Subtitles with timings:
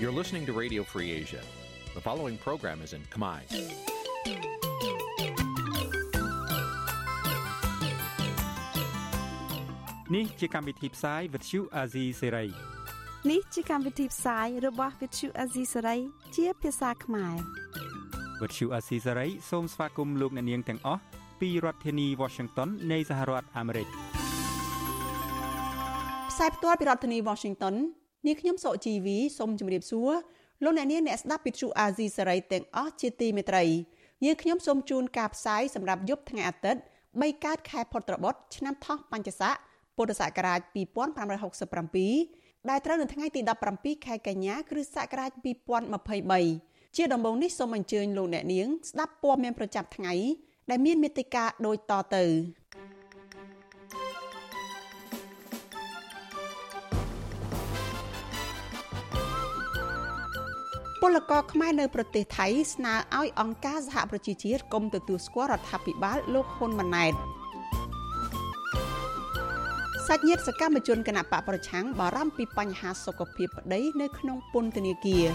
[0.00, 1.42] You're listening to Radio Free Asia.
[1.94, 3.40] The following program is in Khmer.
[10.14, 12.48] នេះជាកម្មវិធីផ្សាយ Vuthu Azizi Serai
[13.30, 15.98] នេះជាកម្មវិធីផ្សាយរបស់ Vuthu Azizi Serai
[16.36, 17.36] ជាភាសាខ្មែរ
[18.40, 21.00] Vuthu Azizi Serai សូមស្វាគមន៍លោកអ្នកនាងទាំងអស់
[21.40, 23.88] ពីរដ្ឋធានី Washington នៃសហរដ្ឋអាមេរិក
[26.30, 27.74] ផ្សាយផ្ទាល់ពីរដ្ឋធានី Washington
[28.25, 30.11] នាងខ្ញុំសុជីវីសូមជម្រាបសួរ
[30.63, 33.63] លោកអ្នកនាងអ្នកស្ដាប់ Vuthu Azizi Serai ទាំងអស់ជាទីមេត្រី
[34.25, 39.55] យើងខ្ញុំសូមជូនការផ្សាយសម្រាប់យប់ថ្ងៃអាទិត្យ3កើតខែផុតត្របុត្រឆ្នាំថោះបัญចស័ក
[39.95, 40.69] ពុទ្ធសករាជ2567
[42.69, 43.41] ដែលត្រូវនៅថ្ងៃទី
[43.73, 45.31] 17ខែកញ្ញាគ្រិស្តសករាជ
[46.13, 50.13] 2023ជាដំបូងនេះសូមអញ្ជើញលោកអ្នកនាងស្ដាប់ព័ត៌មានប្រចាំថ្ងៃ
[50.69, 52.23] ដែលមានមេត្តាដូចតទៅ
[61.01, 67.13] ពលករខ្មែរនៅប្រទេសថៃស្នើឲ្យអង្គការសហប្រជាជាតិគុំទទួលស្គាល់រដ្ឋាភិបាលលោកហ៊ុនម៉ាណែត
[70.07, 75.25] សាច់ញាតិសកម្មជនគណៈបកប្រឆាំងបារម្ភពីបញ្ហាសុខភាពប្តីនៅក្នុងពន្ធនាគារ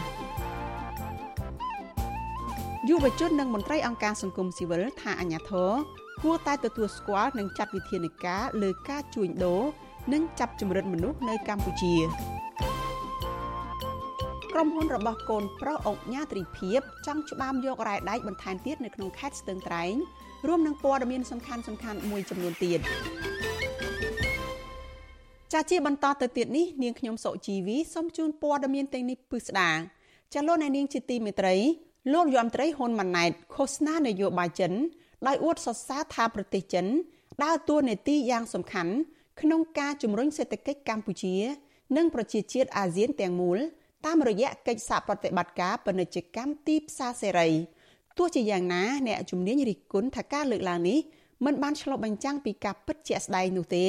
[2.89, 5.71] យុវជននិងមន្ត្រីអង្គការសង្គមស៊ីវិលថាអាញាធរ
[6.23, 9.63] គួរតែទទួលស្គាល់និងចាត់វិធានការលើការជួញដូរ
[10.13, 11.95] និងចាប់ជំរិតមនុស្សនៅកម្ពុជា
[14.55, 19.95] ក្រុមហ៊ុនរបស់កូនប្រុសអង្គញាត្រីភិបចង់ច្បាមយករ៉ែដែកបន្ថែមទៀតនៅក្នុងខេត្តស្ទឹងត្រែង
[20.49, 22.81] រួមនឹងព័ត៌មានសំខាន់សំខាន់មួយចំនួនទៀត
[25.53, 29.71] ចាជាបន្តទៅទៀតនេះនាងខ្ញុំសុជីវីសូមជូនព័ត៌មានទាំងនេះពិស្ដា
[30.33, 31.57] ចាលោកអ្នកនាងជាទីមេត្រី
[32.13, 34.73] លោកយមត្រីហ៊ុនម៉ាណែតឃោសនានយោបាយចិន
[35.27, 36.87] ដោយអួតសរសើរថាប្រទេសចិន
[37.45, 38.93] ដើរតួនាទីយ៉ាងសំខាន់
[39.41, 41.35] ក្នុងការជំរុញសេដ្ឋកិច្ចកម្ពុជា
[41.97, 43.59] និងប្រជាជាតិអាស៊ានទាំងមូល
[44.07, 47.49] តាមរយៈកិច្ចសហប្រតិបត្តិការពាណិជ្ជកម្មទីផ្សារសេរី
[48.19, 50.99] ទោះជាយ៉ាងណាអ្នកជំនាញរិះគន់ថាការលើកឡើងនេះ
[51.45, 53.87] មិនបានឆ្លុះបញ្ចាំងពីការពិតជាក់ស្ដែងនោះទេ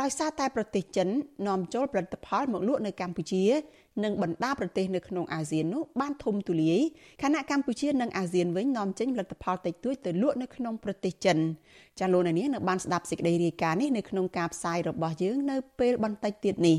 [0.00, 1.08] ដោយសារតែប្រទេសចិន
[1.48, 3.44] នាំចូលផលិតផលមកលក់នៅកម្ពុជា
[4.04, 6.80] និងបណ្ដាប្រទេសនៅក្នុងអាស៊ាននោះបានធំទូលាយ
[7.22, 11.38] ខណៈកម្ពុជានិងអាស៊ានវិញនាំចេញផលិតផលតិចតួចទៅលក់នៅក្នុងប្រទេសចិន
[11.98, 16.78] ចាលោកនាងនៅបានស្ដាប់សេចក្តីរាយការណ៍នេះនៅក្នុងការផ្សាយរបស់យើងនៅពេលបន្តិចទៀតនេះ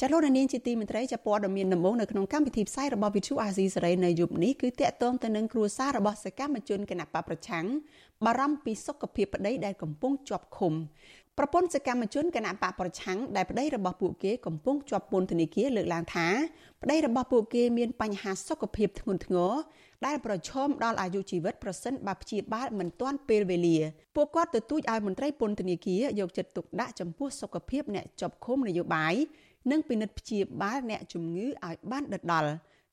[0.00, 7.66] ចាលោកនាងជាទីមេត្រីចាព័ត៌មានដំបូងនៅក្នុងកម្មវិធីផ្សាយរបស់ Vithu Azizi សេរីនៅយប់នេះគឺតាក់ទងទៅនឹងគ្រួសាររបស់សកម្មជនគណបកប្រឆាំង
[8.24, 10.72] បារម្ភពីសុខភាពប្តីដែលកំពុងជាប់ឃុំ
[11.38, 16.28] ប្រពន្ធសកម្មជនគណៈបកប្រឆាំងដែលប្តីរបស់ពួកគេកំពុងជាប់ពន្ធនាគារលើកឡើងថា
[16.82, 19.52] ប្តីរបស់ពួកគេមានបញ្ហាសុខភាពធ្ងន់ធ្ងរ
[20.06, 23.78] ដែលប្រឈមដល់អាយុជីវិតប្រសិនបើព្យាបាលមិនទាន់ពេលវេលា
[24.16, 29.14] ពួកគាត់ទទូចឲ្យមន្ត្រីពន្ធនាគារយកចិត្តទុកដាក់ចំពោះសុខភាពអ្នកជាប់ឃុំនយោបាយ
[29.70, 32.50] និងពិនិត្យព្យាបាលអ្នកជំងឺឲ្យបានដិតដល់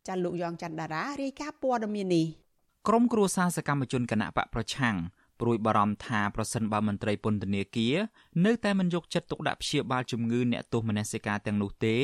[0.08, 2.26] ចាលោកយ៉ងច័ន្ទដារារាយការណ៍ព័ត៌មាននេះ
[2.88, 4.96] ក្រុមគ្រួសារសកម្មជនគណៈបកប្រឆាំង
[5.42, 7.96] ព្រួយបារម្ភថាប្រសិនបើមន្ត្រីពន្ធនាគារ
[8.46, 11.96] នៅតែមិនយកចិត្តទុកដាក់ព្យាបាលជំងឺអ្នកទោសមនសិការទាំងនោះទេ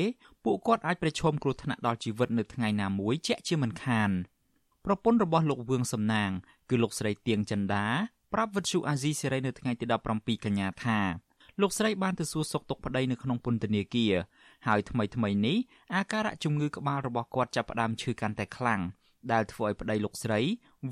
[0.44, 4.10] ពួកគាត់អាចប្រឈមគ្រោះថ្នាក់ដល់ជីវិតនៅថ្ងៃណាមួយជាក់ជាមិនខាន
[4.86, 6.32] ប្រពន្ធរបស់លោកវឿងសំណាង
[6.70, 7.86] គឺលោកស្រីទៀងចិន្តា
[8.34, 9.86] ប្រាប់វិទ្យុអាស៊ីសេរីនៅថ្ងៃទី
[10.16, 11.00] 17កញ្ញាថា
[11.62, 14.14] លោកស្រីបានទៅសួរសុខទុក្ខប្តីនៅក្នុងពន្ធនាគារ
[14.68, 15.58] ហើយថ្មីថ្មីនេះ
[15.96, 18.82] អាការៈជំងឺក្បាលរបស់គាត់ចាប់ផ្ដើមឈឺកាន់តែខ្លាំង
[19.32, 20.40] ដែលធ្វើឲ្យប្តីលោកស្រី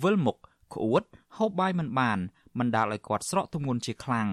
[0.02, 0.38] វិលមុខ
[0.74, 1.04] ក្អួត
[1.38, 2.20] ហូបបាយមិនបាន
[2.60, 4.28] បណ្ដាលឲ្យគាត់ស្រកទម្ងន់ជាខ្លាំង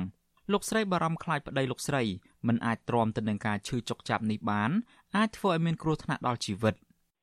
[0.52, 2.02] លោកស្រីបារម្ភខ្លាចប្តីលោកស្រី
[2.46, 4.70] មិនអាចទ្រាំទៅនឹងការឈឺចុកចាប់នេះបាន
[5.16, 6.74] អាចធ្វើឲ្យមានគ្រោះថ្នាក់ដល់ជីវិត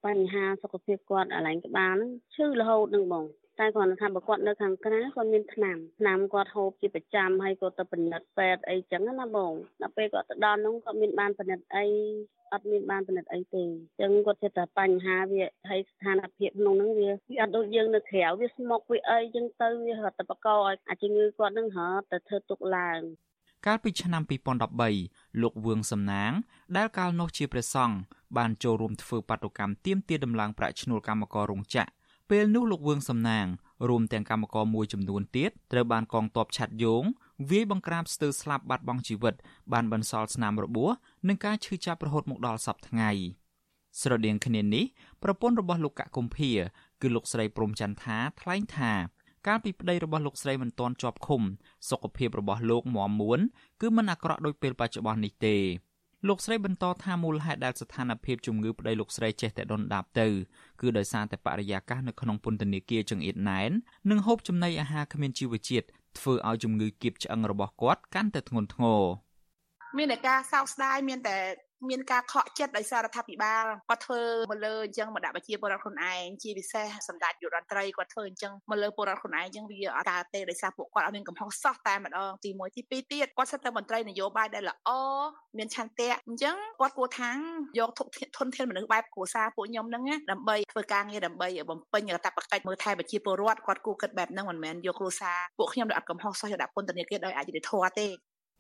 [0.08, 3.26] បញ្ហាសុខភាពគាត់អាឡែងក្បាលហ្នឹងឈឺរហូតនឹងបង
[3.60, 11.86] តែគាត់ថាបើគាត់នៅខាងក្រៅគាត់មានថ្នាំថ្នាំគាត់ហូបជាប្រចាំហើយគាត់ទៅពិនិត្យពេទ្យអីចឹងណាបងដល់ពេលគាត់ទៅដល់នោះគាត់មានបានពិនិត្យអី
[12.54, 23.02] អត់មានបានពិនិត្យអីទេអញ្ចឹងគាត់ចិត្តតែបញ្ហាវាហើយស្ថានភាពក្នុងហ្នឹងវាវាអត់ដូចយើងនៅក្រៅវាស្មុកវាអីអញ្ចឹងទៅវារត់ទៅបកកឲ្យអាជំងឺគាត់ហ្នឹងរត់ទៅធ្វើទុកឡើង
[23.66, 24.24] កាលពីឆ្នាំ
[24.82, 26.32] 2013លោកវឿងសំណាង
[26.78, 27.98] ដែលកាលនោះជាព្រះសង្ឃ
[28.38, 31.99] បានចូលរួមធ្វើបាតុកម្មទាមទារដំឡើងប្រាក់ឈ្នួលកម្មកររោងចក្រ
[32.30, 33.48] ពេលនោះលោកវឿងសំណាង
[33.90, 37.04] រួមទាំងកម្មករមួយចំនួនទៀតត្រូវបានកងទ័ពឆាត់យង
[37.50, 39.36] វាយបង្ក្រាបស្ទើរស្លាប់បាត់បង់ជីវិត
[39.74, 40.92] បានបន្សល់ស្នាមរបួស
[41.28, 43.12] និងការឈឺចាប់រហូតមកដល់សពថ្ងៃ
[44.02, 44.86] ស្រដៀងគ្នានេះ
[45.24, 46.52] ប្រពន្ធរបស់លោកកកុម្ភា
[47.02, 48.92] គឺលោកស្រីព្រំចន្ទថាថ្លែងថា
[49.48, 51.42] កាលពីប្តីរបស់លោកស្រីមិនទាន់ជាប់ឃុំ
[51.90, 53.40] សុខភាពរបស់លោកមមមួន
[53.82, 55.58] គឺមិនអាក្រក់ដូចពេលបច្ចុប្បន្ននេះទេ
[56.28, 60.28] លោកស្រីបន្តថាមូលហេតុដែលស្ថានភាពជំងឺប្តីលោកស្រីចេះតែដុនដាបទៅ
[60.82, 63.72] គឺដោយសារតែបរិយាកាសនៅក្នុងពន្ធនាគារចង្អៀតណែន
[64.10, 65.88] និងហូបចំណីអាហារគ្មានជីវជាតិ
[66.20, 69.02] ធ្វើឲ្យជំងឺគៀបឆ្អឹងរបស់គាត់កាន់តែធ្ងន់ធ្ងរ
[69.98, 71.38] មានតែការសោកស្ដាយមានតែ
[71.90, 74.22] មានការខកចិត្តដោយសាររដ្ឋាភិបាលគាត់ធ្វើ
[74.52, 84.90] មកលើអញ្ចឹងមកដាក់ប្រជាពលរដ្ឋខ្លួនឯងជាពិសេសសម្ដេចយុរដ្ឋមន្ត្រីគាត់ធ្វើអញ្ចឹងមកលើពលរដ្ឋខ្លួនឯងអញ្ចឹងវាអត់កើតទេដោយសារពួកគាត់អត់មានកំហុសសោះតែម្ដងទី1ទី2ទៀតគាត់សិតតែមន្ត្រីនយោបាយដែលល្អ
[85.58, 87.32] មានឆន្ទៈអញ្ចឹងគាត់គួរថា
[87.80, 87.90] យក
[88.38, 98.08] ធនធានមនុស្សបែបគ្រួសារពួកខ្ញុំហ្នឹងដើម្បីធ្វើការងារដើម្បីបំពេញកាតព្វកិច្ចមើលថែប្រជាពលរដ្ឋគាត់គួរគិតបែបហ្នឹងមិនមែនយកគ្រួសារពួកខ្ញុំដែលអត់កំហុសសោះយកដាក់ពន្ធនាគារដោយអយុត្តិធម៌ទេ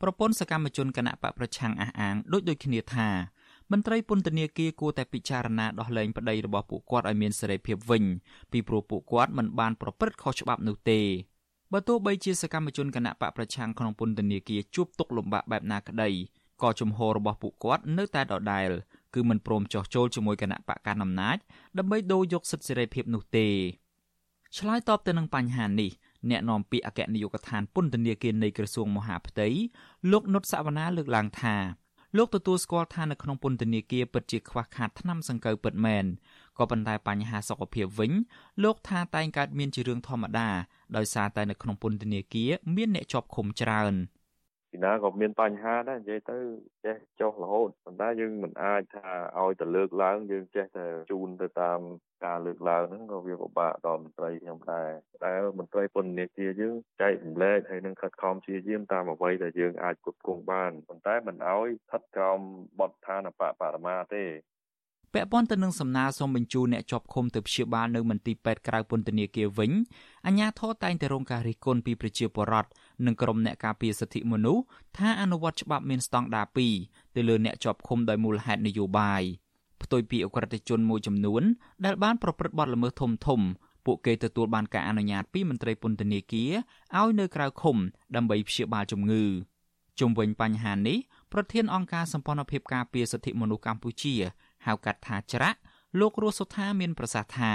[0.01, 3.09] ប្រពន្ធសកម្មជនគណៈបកប្រឆាំងអះអាងដូចដូចគ្នាថា
[3.71, 8.03] មន្ត្រីពន្ធនាគារគួរតែពិចារណាដោះលែងប្តីរបស់ពួកគាត់ឲ្យមានសេរីភាពវិញ
[8.51, 10.99] ពីព្រោះពួកគាត់មិនបានប្រព្រឹត្តខុសច្បាប់នោះទេ
[11.73, 16.09] បើទោះបីជាសកម្មជនគណៈបកប្រឆាំងក្នុងពន្ធនាគារជួបទុក្ខលំបាកបែបណាក្តី
[16.61, 18.69] ក៏ជំហររបស់ពួកគាត់នៅតែដដែល
[19.15, 21.37] គឺមិនព្រមចោះចូលជាមួយគណៈបកកណ្ដាលអំណាច
[21.77, 23.47] ដើម្បីដូរយកសិទ្ធិសេរីភាពនោះទេ
[24.57, 25.91] ឆ្លើយតបទៅនឹងបញ្ហានេះ
[26.29, 29.47] អ្នកនាំពាក្យអគ្គនាយកដ្ឋានពន្ធនាគារនៃក្រសួងមហាផ្ទៃ
[30.11, 31.55] លោកនុតសវណ្ណាលើកឡើងថា
[32.17, 36.05] លោកទទួលស្គាល់ថានៅក្នុងពន្ធនាគារពិតជាខ្វះខាតថ្នាំសង្កូវពិតមែន
[36.57, 38.11] ក៏ប៉ុន្តែបញ្ហាសុខភាពវិញ
[38.63, 40.49] លោកថាតែងកើតមានជារឿងធម្មតា
[40.95, 43.93] ដោយសារតែនៅក្នុងពន្ធនាគារមានអ្នកជាប់ឃុំច្រើន។
[44.71, 46.37] ពីណាក៏មានបញ្ហាដែរនិយាយទៅ
[46.85, 51.79] ចេះចុះរហូតប៉ុន្តែយើងមិនអាចថាឲ្យទៅលើកឡើងយើងចេះតែជូនទៅតាម
[52.25, 54.89] ការលើកឡើងហ្នឹងក៏វាពិបាកដល់មន្ត្រីខ្ញុំដែរ
[55.25, 62.39] ដែលមន្ត្រីពន្ធនាគារយើងចែករំលែកហើយនឹងខិតខំព្យាយាមតាមអ្វីដែលយើងអាចគ្រប់គ្រងបានប៉ុន្តែមិនឲ្យស្ថិតក្រោម
[62.79, 64.25] បទដ្ឋានបបរមាទេ
[65.13, 69.71] ពាក់ព័ន្ធទៅនឹងសំណើសុំបញ្ជូនអ្នកជាប់ឃុំទៅព្យាបាលនៅមន្ទីរពេទ្យក្រៅពន្ធនាគារវិញ
[70.25, 72.69] អាជ្ញាធរតែងតែរងការរិះគន់ពីប្រជាពលរដ្ឋ
[73.05, 74.63] និងក្រុមអ្នកការពារសិទ្ធិមនុស្ស
[74.97, 76.45] ថាអនុវត្តច្បាប់មានស្តង់ដារ
[76.81, 79.23] 2ទៅលើអ្នកជាប់ឃុំដោយមូលហេតុនយោបាយ
[79.81, 81.43] ផ្ទុយពីអក្រិតជនមួយចំនួន
[81.85, 83.41] ដែលបានប្រព្រឹត្តបទល្មើសធំធំ
[83.85, 86.51] ពួកគេទទួលបានការអនុញ្ញាតពីមន្ត្រីពន្ធនាគារ
[86.97, 87.77] ឲ្យនៅក្រៅឃុំ
[88.15, 89.23] ដើម្បីព្យាបាលជំងឺ
[89.99, 90.97] ជុំវិញបញ្ហានេះ
[91.33, 94.15] ប្រធានអង្គការសម្ព័ន្ធភាពការពារសិទ្ធិមនុស្សកម្ពុជា
[94.65, 95.59] ហៅកាត់ថាច្រាក់
[95.99, 97.53] លោករស់សុថាមានប្រសាសន៍ថា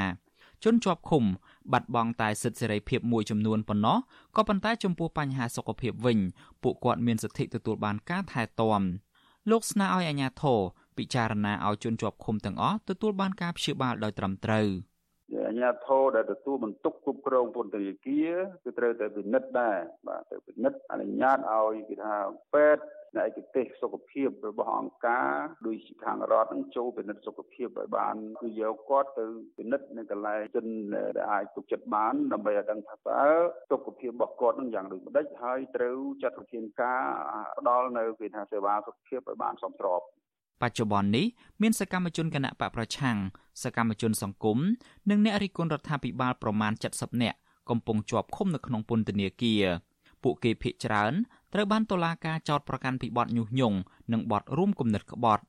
[0.64, 1.24] ជនជាប់ឃុំ
[1.72, 3.98] បាត់បង់តែសិទ្ធិសេរីភាពមួយចំនួនប៉ុណ្ណោះ
[4.36, 6.18] ក៏ប៉ុន្តែចំពោះបញ្ហាសុខភាពវិញ
[6.62, 8.82] ពួកគាត់មានសិទ្ធិទទួលបានការថែទាំ
[9.50, 10.60] លោកស្នើឲ្យអាជ្ញាធរ
[10.96, 14.68] ពិចារណាឲ្យជនជាប់ឃុំទាំងអស់ទទួលបានការព្យាបាលដោយត្រឹមត្រូវ
[15.46, 18.34] អាជ្ញាធរដែលទទួលបន្ទុកគ្រប់គ្រងពន្ធនាគារ
[18.64, 22.14] គឺត្រូវតែពិនិត្យដែរបាទទៅពិនិត្យអនុញ្ញាតឲ្យគេថា
[22.54, 22.84] ពេទ្យ
[23.22, 25.30] ឯកទេសសុខភាពរបស់អង្គការ
[25.66, 29.26] ដូចជាខាងរដ្ឋនឹងចូលពិនិត្យសុខភាពឲ្យបានគឺយកគាត់ទៅ
[29.58, 33.24] ពិនិត្យនៅកន្លែងជនដែលអាចទុកចិត្តបានដើម្បីឲ្យដឹងថាតើ
[33.70, 37.02] សុខភាពរបស់គាត់នឹងយ៉ាងដូចម្ដេចហើយត្រូវចាត់វិធានការ
[37.58, 40.02] ផ្ដល់នៅគេថាសេវាសុខភាពឲ្យបានសមស្រប
[40.62, 41.26] បច្ចុប្បន្ននេះ
[41.62, 43.16] មានសកម្មជនគណៈបកប្រឆាំង
[43.62, 44.58] សកម្មជនសង្គម
[45.10, 47.38] និងអ្នករិះគន់រដ្ឋាភិបាលប្រមាណ70នាក់
[47.70, 49.64] កំពុងជាប់ឃុំនៅក្នុងពន្ធនាគារ
[50.22, 51.12] ពួកគេភ័យច្រើន
[51.52, 53.78] ត្រូវបានតុលាការចោទប្រកាន់ពីបទញុះញង់
[54.12, 55.42] និងបទរួមគំនិតក្បត់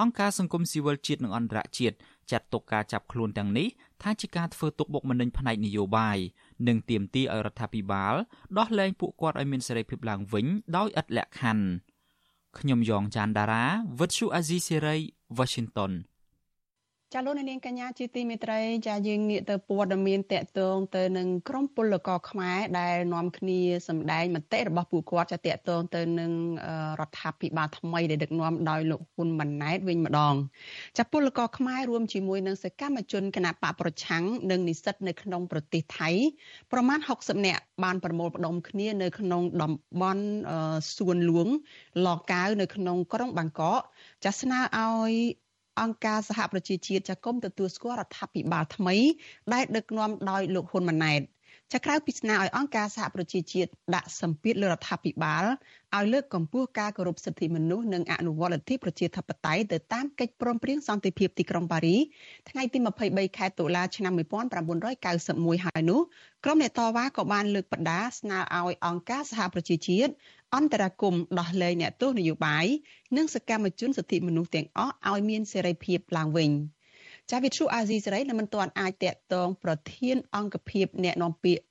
[0.00, 1.96] អង្គការសង្គមស៊ីវិលជាតិនិងអន្តរជាតិ
[2.30, 3.68] ចាត់ទុកការចាប់ខ្លួនទាំងនេះ
[4.02, 6.18] ថាជាការធ្វើទុកបុកម្នេញផ្នែកនយោបាយ
[6.68, 8.14] និងទាមទារឲ្យរដ្ឋាភិបាល
[8.58, 10.46] ដោះលែងពួកគាត់ឲ្យមានសេរីភាពឡើងវិញ
[10.76, 11.66] ដោយឥតលក្ខខណ្ឌ
[12.58, 13.64] ខ្ញុំយ៉ងច័ន្ទដារា
[13.98, 14.96] វិទ្យុអាស៊ីសេរី
[15.38, 15.92] Washington
[17.16, 26.32] ចាលោកនាងកញ្ញាជាទីមេត្រីចាយើងងាកទៅព័ត៌មានតកតងទៅនឹងក្រមពលករខ្មែរដែលនាំគ្នាសម្ដែងមតិរបស់ពួកគាត់ចាតកតងទៅនឹង
[27.00, 30.34] រដ្ឋាភិបាលថ្មីដែលដឹកនាំដោយលោកហ៊ុនម៉ាណែតវិញម្ដង
[30.98, 36.10] ចាពលករខ្មែររួមជាមួយនឹងសកម្មជនគណបកប្រឆាំងនិងនិស្សិតនៅក្នុងប្រទេសថៃ
[36.72, 40.24] ប្រមាណ60នាក់បានប្រមូលផ្ដុំគ្នានៅក្នុងតំបន់
[40.96, 41.48] សួនលួង
[42.06, 43.80] លកាវនៅក្នុងក្រុងបាងកក
[44.24, 45.43] ចាស្នើឲ្យ
[45.80, 48.96] អង្គការសហប្រជាជាតិចាគុំទទួលស្គាល់រដ្ឋាភិបាលថ្មី
[49.52, 51.20] ដែលដឹកនាំដោយលោកហ៊ុនម៉ាណែត
[51.72, 55.44] ចាក្រៅពីស្នើឲ្យអង្គការសហប្រជាជាតិដាក់សម្ពាធលើរដ្ឋាភិបាល
[55.96, 61.96] ឲ្យលើកកម្ពស់ការគោរពសិទ្ធិមនុស្សនិងអនុវត្តលទ្ធិប្រជាធិបតេយ្យទៅតាមកិច្ចព្រមព្រៀងសន្តិភាពទីក្រុងប៉ារី
[62.50, 62.78] ថ្ងៃទី
[63.08, 66.00] 23ខែតុលាឆ្នាំ1991ហើយនោះ
[66.44, 70.12] ក្រុមអ្នកតវ៉ាក៏បានលើកបដាស្នើឲ្យអង្គការសហប្រជាជាតិ
[70.54, 72.66] អន្តរាគមដោះលែងអ្នកទោសនយោបាយ
[73.16, 76.52] និងសកម្មជនសិទ្ធិមនុស្សទាំងអស់ឲ្យមានសេរីភាពឡើងវិញ
[77.30, 81.64] ចាវិទ្យុអាស៊ីសេរីនៅមិនទាន់អាចតាក់ទងប្រធាន អង្គភិបអ្នកនាំពាក្យ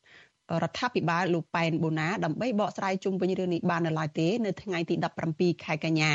[0.63, 4.95] រដ្ឋាភិបាលលោកប៉ែនបូណាដើម្បីបកស្រាយជុំវិញរឿងនេះបាននៅឡើយទេនៅថ្ងៃទី
[5.29, 6.13] 17ខែកញ្ញា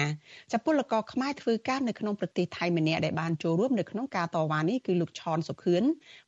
[0.52, 5.82] ចាប់ពលករខ្មែរធ្វើការនៅក្នុងប្រទេសថៃម្នាក់ដែលបានចូលរួមនៅក្នុងការតវ៉ានេះគឺលោកឆនសុខឿន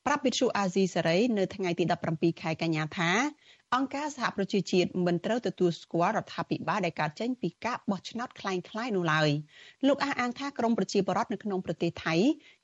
[0.06, 3.10] ប្រាប់វិទ្យុអាស៊ីសេរីនៅថ្ងៃទី17ខែកញ្ញាថា
[3.75, 9.29] អង្គការសហប្រជាជាតិមិនត្រូវទទួលស្គាល់រដ្ឋាភិបាលដែលកើតចេញពីការបោះឆ្នោតคล้ายៗនោះឡើយ
[9.87, 12.15] លោកអះអាងថាក្រមប្រជាពលរដ្ឋនៅក្នុងប្រទេសថៃ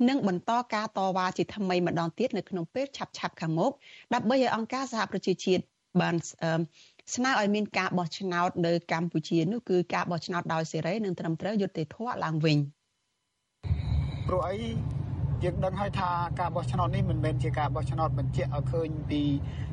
[0.09, 3.71] នឹងបន្តការតវ៉ាជាថ្មីម្ដងទៀតនៅក្នុងពេលឆាប់ៗខាងមុខ
[4.13, 5.63] ដើម្បីឲ្យអង្គការសហប្រជាជាតិ
[6.01, 6.15] បាន
[7.15, 12.57] ស្នើឲ្យមានការបោះឆ្នោតនៅកម្ពុជានោះគឺការបោះឆ្នោតដោយសេរីនិងត្រឹមត្រូវយុត្តិធម៌ឡើងវិញ
[14.27, 14.55] ព្រោះអី
[15.44, 19.22] យើងដឹងហើយថាការបោះឆ្នោតនេះមិនមែនជាការបោះឆ្នោតបញ្ជាក់ឲ្យឃើញពី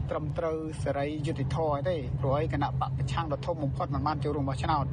[0.09, 4.85] ត្រឹមត្រូវសេរីយុត្តិធម៌ទេព្រោះឯគណៈបកប្រឆាំងដ៏ធំបំផុតមិនបានចូលរួមបោះឆ្នោត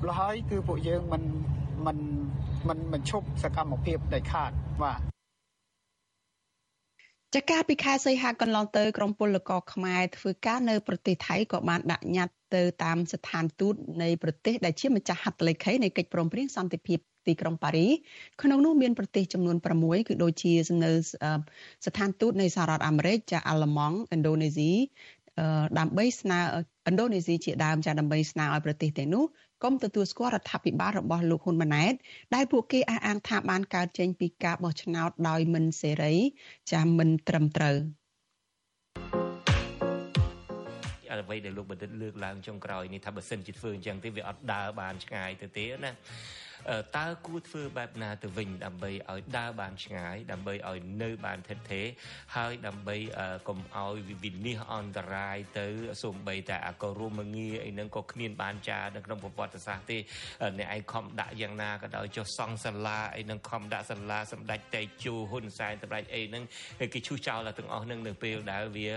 [0.00, 1.22] ម្ល៉េះហើយគឺពួកយើងមិន
[1.86, 1.98] មិន
[2.68, 4.50] មិនមិនឈប់សកម្មភាពដាច់ខាត
[4.82, 5.00] បាទ
[7.34, 17.88] ចាការពីខែសីហាកន្លងទៅក្រមពលករខ្មែរធ្វើការនៅប្រទេសថៃក៏បានដាក់ញត្តិទៅតាមស្ថានទូតនៃប្រទេសដែលជាម្ចាស់ហត្ថលេខីនៃកិច្ចព្រមព្រៀងសន្តិភាព ទីក្រុងប៉ារី
[18.42, 20.52] ក្នុងនោះមានប្រទេសចំនួន6គឺដូចជា
[20.84, 20.90] នៅ
[21.86, 24.72] ស្ថានទូតនៃសហរដ្ឋអាមេរិកចាអាល្លឺម៉ង់ឥណ្ឌូនេស៊ី
[25.78, 26.38] ដើម្បីស្នើ
[26.88, 29.24] ឥណ្ឌូនេស៊ីជាដើមចាដើម្បីស្នើឲ្យប្រទេសទាំងនោះ
[29.64, 31.94] កុំទទួលស្គាល់រដ្ឋាភិបាលរបស់លោកហ៊ុនម៉ាណែត
[32.34, 36.14] ដែលពួកគេអះអាងថាបានកើតចេញពីការបោះឆ្នោតដោយមិនសេរី
[36.72, 37.76] ចាមិនត្រឹមត្រូវ
[41.22, 45.92] អ្វីដែលលោកបណ្ឌិតលើកឡើងចុងក្រោយនេះថាបើសិនជាធ្វើអញ្ចឹងទេវាអត់ដើរបានឆ្ងាយទៅទេណា
[46.96, 51.86] តើគួរធ្វើបែបណាទៅវិញដើម្បីឲ្យដើរបានឆ្ងាយដើម្បីឲ្យនៅបានថិតថេរ
[52.36, 52.96] ហើយដើម្បី
[53.48, 53.94] កុំឲ្យ
[54.24, 55.66] វិនិច្ឆ័យអន្តរាយទៅ
[56.02, 59.98] សូម្បីតែអាក៏រួមងាអីហ្នឹងក៏គ្មានបានចានៅក្នុងប្រវត្តិសាស្ត្រទេ
[60.58, 66.44] អ្នកឯងខំដាក់យ៉ាងណាក៏ដោយចុះសង់សាលាអីហ្នឹងខំដាក់សាលាសម្ដេចតេជោហ៊ុនសែនសម្ដេចអីហ្នឹង
[66.94, 68.88] គេឈូសចោលទាំងអស់ហ្នឹងនៅពេលដែលវា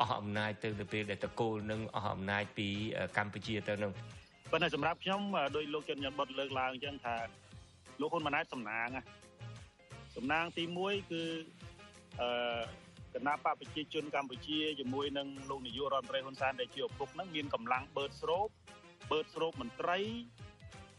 [0.00, 2.68] អស់អំណាចទៅនៅពេលដែលតកូលនឹងអស់អំណាចពី
[3.16, 3.92] កម្ពុជាទៅនឹង
[4.50, 5.20] ប៉ុន្តែសម្រាប់ខ្ញុំ
[5.56, 7.16] ដោយលោកជនញ៉ាំបុតលើកឡើងអញ្ចឹងថា
[8.00, 8.88] លោកហ៊ុនម៉ាណែតសំណាង
[10.16, 11.22] សំណាងទី1គឺ
[12.20, 12.28] អឺ
[13.14, 18.48] គណៈបកប្រជាជនកម្ពុជាជាមួយនឹងលោកនាយករដ្ឋមន្ត្រីហ៊ុនសែនដែលជាឪពុកហ្នឹងមានកម្លាំងបឺតស្រូប
[19.10, 19.98] បឺតស្រូបមន្ត្រី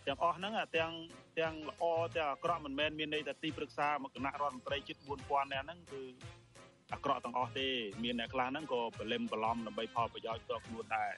[0.07, 0.91] ទាំងអស់ហ្នឹងទាំង
[1.39, 1.83] ទាំងល្អ
[2.17, 6.01] ទាំងអាក្រក់មិនមែនមានន័យថាទីប្រឹក្សាមកគណៈរដ្ឋមន្ត្រីជិត4000នាក់ហ្នឹងគឺ
[6.93, 7.67] អាក្រក់ទាំងអស់ទេ
[8.03, 11.13] មានអ្នកខ្លះហ្នឹងក៏បលឹមបឡំដើម្បីផលប្រយោជន៍ផ្ទាល់ខ្លួនដែរ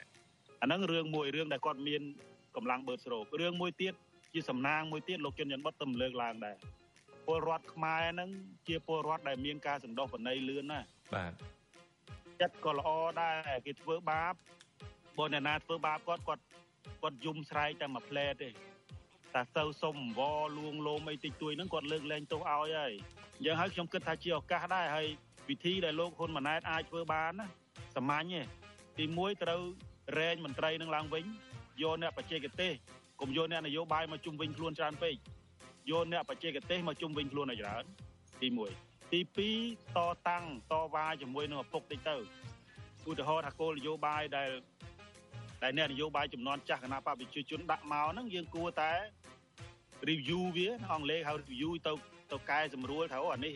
[0.62, 2.02] អាហ្នឹងរឿងមួយរឿងដែលគាត់មាន
[2.56, 3.94] កម្លាំងបឺតស្រូបរឿងមួយទៀត
[4.34, 6.58] ជាសំណាងមួយទៀតលោកជុនច័ន្ទបុតទៅលើកឡើងដែរ
[7.26, 8.30] ពលរដ្ឋខ្មែរហ្នឹង
[8.68, 10.80] ជាពលរដ្ឋដែលមានការសន្តោសបណីលឿនណា
[11.16, 11.34] បាទ
[12.42, 12.90] ចិត្តក៏ល្អ
[13.22, 14.34] ដែរគេធ្វើបាប
[15.18, 16.44] បើអ្នកណាធ្វើបាបគាត់គាត់
[17.02, 18.50] គាត់យំស្រែកតែមួយផ្លែទេ
[19.36, 22.94] តែទៅសុំអង្វរលួងលោមអីតិចតួចហ្នឹងគាត់លើកលែងទោសឲ្យហើយ
[23.46, 25.08] យ៉ាងហើយខ្ញុំគិតថាជាឱកាសដែរហើយ
[25.50, 27.48] វិធីដែលលោកហ៊ុនម៉ាណែតអាចធ្វើបានណា
[27.96, 28.42] សាមញ្ញទេ
[28.98, 29.62] ទី1ត្រូវ
[30.18, 31.26] រែងមន្ត្រីនឹងឡើងវិញ
[31.82, 32.72] យកអ្នកបច្ចេកទេស
[33.22, 35.16] កុំយកអ្នកនយោបាយមកជុំវិញខ្លួនច្រើនពេក
[35.92, 37.84] យកអ្នកបច្ចេកទេសមកជុំវិញខ្លួនឲ្យច្រើន
[38.42, 40.00] ទី1ទី2ត
[40.30, 42.16] តាំងតវ៉ាជាមួយនឹងឪពុកតិចទៅ
[43.10, 44.50] ឧទាហរណ៍ថាគោលនយោបាយដែល
[45.64, 48.92] ដែលអ្នកនយោបាយចំនួនចាស់គណៈបព្វជិជនដាក់មកហ្នឹងយើងគួរតែ
[50.10, 51.94] review វាអង់គ្លេសហៅ review ទៅ
[52.32, 53.54] ទៅកែសម្រួលថាអូអានេះ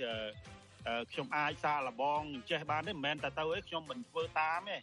[1.11, 4.77] ខ្ញុំអាចសាកល្បងចេះបានទេមិនមែនតែទៅអីខ្ញុំមិនធ្វើតាមទេ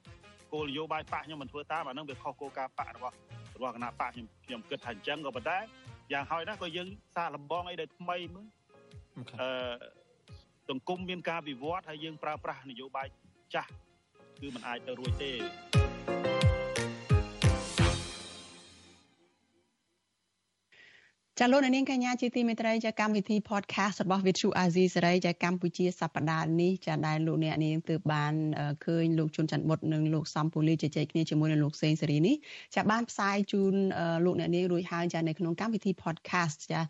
[0.52, 3.14] គោលនយោបាយបកខ្ញុំមិនធ្វើតាមអានឹងវាខុសគោលការណ៍បករបស់
[3.54, 5.58] របស់គណៈបកខ្ញុំខ្ញុំគិតថាអញ្ចឹងក៏ប៉ុន្តែ
[6.12, 8.46] យ៉ាងហោចណាស់ក៏យើងសាកល្បងអីដែលថ្មីមើល
[9.40, 9.50] អឺ
[10.68, 13.06] សង្គមមានការវិវត្តហើយយើងប្រើប្រាស់នយោបាយ
[13.54, 13.70] ចាស់
[14.40, 15.32] គឺมันអាចទៅរួចទេ
[21.42, 28.32] ចាលោកនាងកញ្ញាជាទីមេត្រីចាកម្មវិធី podcast របស់ Vithu Azizi សេរីចាកម្ពុជាសប្តាហ៍នេះចាដែលលោកអ្នកនាងទើបបាន
[28.84, 32.36] ឃើញលោកជុនច័ន្ទបុតនិងលោកសំពូលីជជែកគ្នាជាមួយនឹងលោកសេងសេរីនេះ
[32.76, 33.74] ចាបានផ្សាយជូន
[34.24, 36.80] លោកអ្នកនាងរួចហើយចានៅក្នុងកម្មវិធី podcast ចា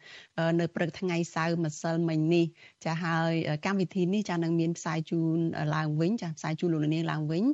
[0.60, 2.46] នៅព្រឹកថ្ងៃសៅរ៍ម្សិលមិញនេះ
[2.84, 3.32] ចាហើយ
[3.66, 5.38] កម្មវិធីនេះចានឹងមានផ្សាយជូន
[5.74, 7.44] ឡើងវិញចាផ្សាយជូនលោកអ្នកនាងឡើងវិញ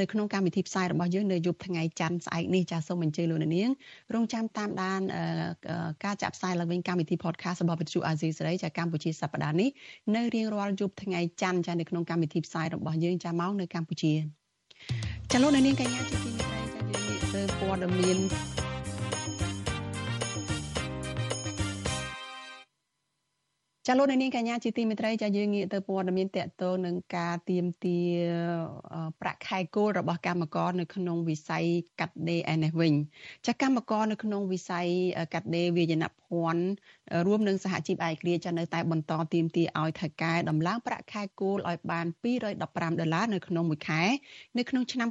[0.00, 3.70] នៅក្នុងកម្មវិធីផ្សាយរបស់យើងនៅយប់ថ្ងៃច័ន្ទស្អែកនេះចាសូមអញ្ជើញលោកអ្នកនាង
[4.14, 5.00] រងចាំតាមដាន
[6.04, 9.70] ការចាក់ផ្សាយឡើងវិញកម្មវិធី podcast របស់វិទ្យុអាស៊ីសេរីចាកម្ពុជាសប្តាហ៍នេះ
[10.14, 14.12] នៅរៀងរាល់យប់ថ្ងៃច័ន្ទចានៅក្នុងកម្មវិធីផ្សាយរបស់យើងចាមកនៅកម្ពុជា
[15.30, 18.18] ចាលោកនាងកញ្ញាជាទីមេត្រីចាយើងនិយាយទៅព័ត៌មាន
[23.86, 27.98] ចាលោកនាងកញ្ញាជាទីមេត្រីចាយើងងាកទៅព័ត៌មានតកតងនឹងការទៀមទា
[29.20, 31.64] ប្រាក់ខែគោលរបស់កម្មករនៅក្នុងវិស័យ
[32.00, 32.92] កាត់ដេរឯនេះវិញ
[33.46, 34.86] ចាកម្មករនៅក្នុងវិស័យ
[35.34, 36.64] កាត់ដេរវាយនភ័ណ្ឌ
[37.26, 44.02] រួមនឹងសហជីពឯករាជ្យចានៅតែបន្តទៀមទាឲ្យថៅកែដំឡើងប្រាក់ខែគោលឲ្យបាន215ដុល្លារនៅក្នុងមួយខែ
[44.58, 45.08] នៅក្នុងឆ្នាំ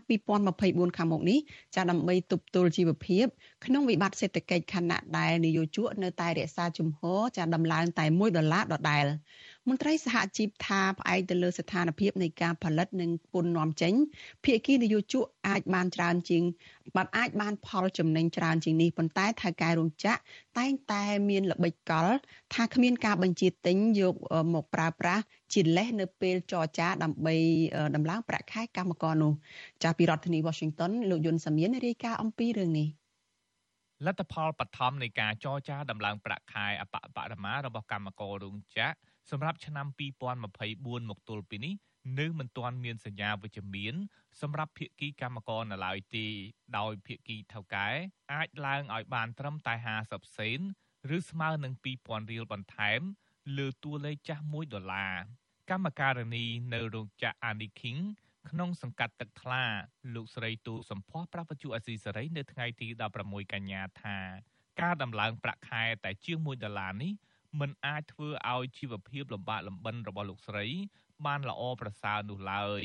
[0.47, 1.39] 2024ខាងមុខនេះ
[1.75, 3.25] ចាដើម្បីទប់ទល់ជីវភាព
[3.65, 9.05] ក្នុងវិបត្តិសេដ្ឋកិច្ចខណៈដែលនយោជកនៅតែរក្សាជំហរចាដំឡើងតែ1ដុល្លារដដែល
[9.69, 13.93] មន្ត្រីសហជីពថាផ្អែកទៅលើស្ថានភាពនៃការផលិតនិងពន្ធនាំចេញ
[14.45, 16.43] ភាគីនយោជកអាចបានច្រើនជាង
[16.95, 20.19] បាត់អាចបានផលចំណេញច្រើនជាងនេះប៉ុន្តែថៅកែរោងចក្រ
[20.59, 22.07] តែងតែមានល្បិចកល
[22.53, 24.15] ថាគ្មានការបញ្ជាទិញយក
[24.53, 27.35] មកប្រើប្រាស់ជាលេសនៅពេលចរចាដើម្បី
[27.95, 29.33] ដំឡើងប្រាក់ខែកម្មករនោះ
[29.83, 32.89] ចាស់ពីរដ្ឋធានី Washington លោកយុនសាមៀនរាយការណ៍អំពីរឿងនេះ
[34.05, 38.95] លទ្ធផលបឋមនៃការចរចាដំឡើងប្រាក់ខែអបបរមារបស់កម្មកររោងចក្រ
[39.31, 39.87] សម្រាប់ឆ្នាំ
[40.49, 41.73] 2024មកទល់ពេលនេះ
[42.19, 43.95] នៅមិនទាន់មានសញ្ញាវិជ្ជមាន
[44.41, 46.27] សម្រាប់ភាគីកម្មករនៅឡើយទេ
[46.77, 47.89] ដោយភាគីថៅកែ
[48.33, 49.73] អាចឡើងឲ្យបានត្រឹមតែ
[50.05, 50.59] 50សេន
[51.17, 53.01] ឬស្មើនឹង2000រៀលបន្ថែម
[53.57, 55.15] លើតួលេខចាស់1ដុល្លារ
[55.69, 57.99] កម្មការនីនៅរោងចក្រ Aniking
[58.49, 59.63] ក្នុងសង្កាត់ទឹកថ្លា
[60.15, 62.87] លោកស្រីទូសំភ័សប្រាប់វិទ្យុអស៊ីសេរីនៅថ្ងៃទី
[63.21, 64.17] 16កញ្ញាថា
[64.81, 67.13] ការដំឡើងប្រាក់ខែតែជាង1ដុល្លារនេះ
[67.59, 70.67] មិនអាចធ្វើឲ្យជីវភាពលំបាកលំបិនរបស់លោកស្រី
[71.25, 72.83] បានល្អប្រសើរនោះឡើយ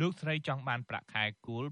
[0.00, 1.64] លោកស្រីចង់បានប្រាក់ខែគោល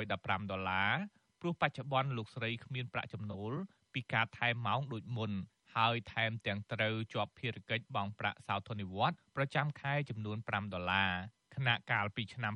[0.00, 0.92] 215ដុល្លារ
[1.40, 3.52] ព្រោះបច្ចុប្បន្នលោកស្រីគ្មានប្រាក់ចំណូល
[3.94, 5.30] ពីការថែមម៉ោងដូចមុន
[5.76, 11.12] ហើយថែមទាំងត្រូវជាប់ភារកិច្ចបង់ប្រាក់សោធននិវត្តន៍ប្រចាំខែចំនួន5ដុល្លារ
[11.54, 12.54] ខណៈកាលពីឆ្នាំ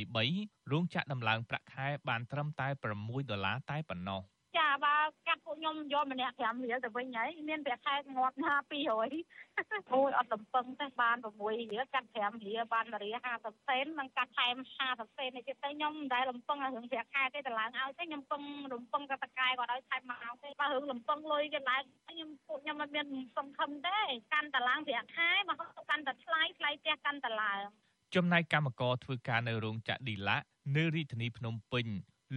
[0.00, 2.68] 2023រោងចក្រដំឡើងប្រាក់ខែបានត្រឹមតែ
[2.98, 4.22] 6ដុល្លារតែប៉ុណ្ណោះ។
[4.58, 4.96] ចាបើ
[5.28, 8.90] កាត់ពួកខ្ញុំយកម្នាក់5រៀលទៅវិញហើយមានប្រាក់ខែងាប់ណា200
[9.92, 23.98] អូយអត់លំពឹងទេបាន6រៀលកាត់5រៀលបាន1រៀល50សេននិងកាត់ថែម50សេននេះទៀតទៅខ្ញុំមិនដែលលំពឹងរឿងប្រាក់ខែទេតម្លើងឲ្យទេខ្ញុំពឹងរំពឹងកតកែគាត់ឲ្យថែមមកទេបើរឿងលំពឹងលុយគេឡើងខ្ញុំពួកខ្ញុំអត់មានសង្ឃឹមទេ
[24.32, 27.60] កាន់តឡើងប្រាក់ខែមកកាន់តែថ្លៃថ្លៃផ្ទះកាន់តែឡើង
[28.14, 30.36] ចំណែកកម្មករធ្វើការនៅរោងចក្រឌីឡា
[30.76, 31.86] នៅរាជធានីភ្នំពេញ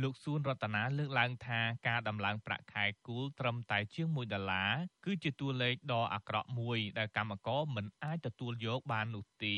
[0.02, 4.72] លោកសួនរតនាលើកឡើងថាការដំឡើងប្រាក់ខែគូលត្រឹមតែជាង1ដុល្លារ
[5.06, 9.58] គឺជាតួលេខដ៏អាក្រក់មួយដែលកម្មករមិនអាចទទួលយកបាននោះទេ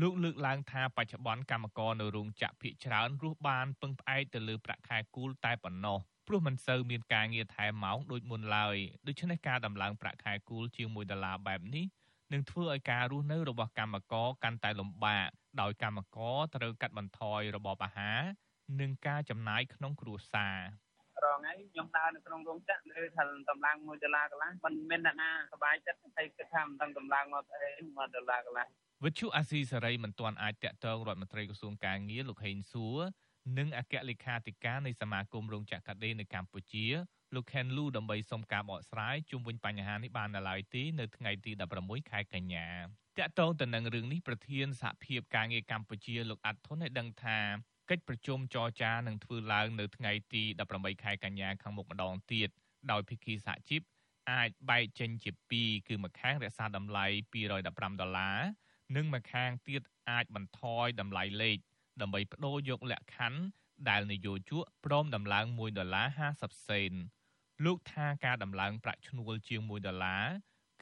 [0.00, 11.86] លោកលើកឡើងថាបច្ចុប្បន្នកម្មករនៅរោងចក្រភាគច្រើនរស់បានពឹងផ្អែកទៅលើប្រាក់ខែគូលតែប៉ុណ្ណោះព្រោះមិនសូវមានការងារថែមម៉ោងដូចមុនឡើយដូច្នេះការដំឡើងប្រាក់ខែគូលជាង1ដុល្លារបែបនេះ
[12.32, 15.28] នឹងធ្វើឲ្យការរស់នៅរបស់កម្មករកាន់តែលំបាក
[15.60, 18.20] ដោយកម្មករត្រូវកាត់បន្ថយរបបអាហារ
[18.80, 20.58] និងការចំណាយក្នុងគ្រួសារ
[21.24, 28.66] រងហើយខ្ញុំដើរនៅក្នុងរោងចក្រលើថាតម្លើង1ដុល្លារកន្លះមិនមានអ្នកណាសប្បាយចិត្តហើយគិតថាមិនដឹងតម្លើងមកអី1ដុល្លារកន្លះ
[29.04, 32.98] វិទ្យុអាស៊ីសេរីមិនទាន់អាចតាក់ទងរដ្ឋមន្ត្រីក្រសួងកាងារលោកហេងសួរ
[33.58, 36.86] និងអគ្គលេខាធិការនៃសមាគមរោងចក្រកាដេនៅកម្ពុជា
[37.34, 42.68] លោកខេនលូដើម្បីសុំការបកស្រាយជុំវិញបញ្ហានេះបាននៅឡើយទេនៅថ្ងៃទី16ខែកញ្ញា
[43.18, 47.38] តាក់ទងទៅនឹងរឿងនេះប្រធានសហភាពការងារកម្ពុជាលោកអាត់ធុនឲ្យដឹងថា
[47.90, 50.42] កិច្ចប្រជុំចរចានឹងធ្វើឡើងនៅថ្ងៃទី
[50.74, 52.48] 18ខែកញ្ញាខាងមុខម្ដងទៀត
[52.90, 53.80] ដោយភាគីសហជីព
[54.32, 58.38] អាចបែកចេញជាពីរគឺម្ខាងរក្សាតម្លៃ215ដុល្លារ
[58.96, 61.58] និងម្ខាងទៀតអាចបន្ថយតម្លៃលេខ
[62.00, 63.40] ដើម្បីបដូរយកលក្ខខណ្ឌ
[63.88, 66.06] ដែលនយោជកព្រមដំឡើង1ដុល្លារ
[66.38, 66.92] 50សេន
[67.64, 70.26] លោកថាការដំឡើងប្រាក់ឈ្នួលជាង1ដុល្លារ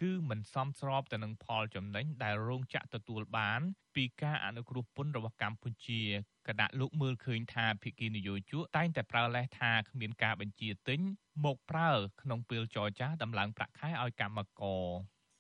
[0.01, 3.61] គឺមិនសមស្របទៅនឹងផលចំណេញដែលរោងចក្រទទួលបាន
[3.95, 6.03] ពីការអនុគ្រោះពន្ធរបស់កម្ពុជា
[6.49, 11.01] គណៈលោកមើលឃើញថាភិគីនយោជកតែងតែប្រើលេសថាគ្មានការបញ្ជាទិញ
[11.45, 11.91] មកប្រើ
[12.23, 14.87] ក្នុងពេលចរចាដំឡើងប្រាក់ខែឲ្យកម្មករ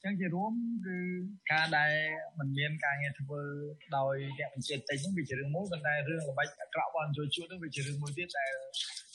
[0.05, 0.53] ចឹងជារួម
[0.87, 0.99] គឺ
[1.53, 1.93] ការដែល
[2.39, 3.41] มันមានការងារធ្វើ
[3.97, 8.53] ដោយអ្នកបញ្ជាទិញហ្នឹងវាជារឿងមួយប៉ុន្តែរឿងល្បិចអាក្រក់របស់នយោជកហ្នឹងវាជារឿងមួយទៀតដែល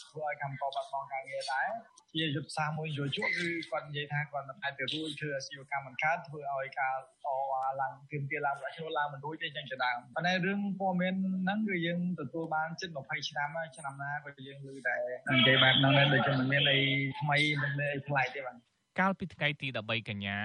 [0.09, 1.69] ធ្វើឲ្យកម្មករបាត់បង់ការងារដែរ
[2.13, 7.29] ជាយុទ្ធសាស្ត្រមួយយោជកគឺគាត់និយាយថាគាត់មិនអាចទៅរួចធ្វើអាជីវកម្មមិនកើតធ្វើឲ្យការអ
[7.65, 14.95] អាឡើងទៀមទាឡើងប្រាក់ឈ្នួលឡើងមិនរួចទេចឹងជាដើមប៉ុន្តែរឿងព័ត៌មានហ្នឹងគឺយើងទទួលបានជិត20ឆ្នាំហើយឆ្នាំណាក៏យើងឮតែ
[15.33, 16.79] និយាយបែបហ្នឹងដែរដូចជាមិនមានអី
[17.21, 18.55] ថ្មីមិនមានអីប្លែកទេបាទ
[18.99, 20.39] កាលពីថ្ងៃទី13កញ្ញា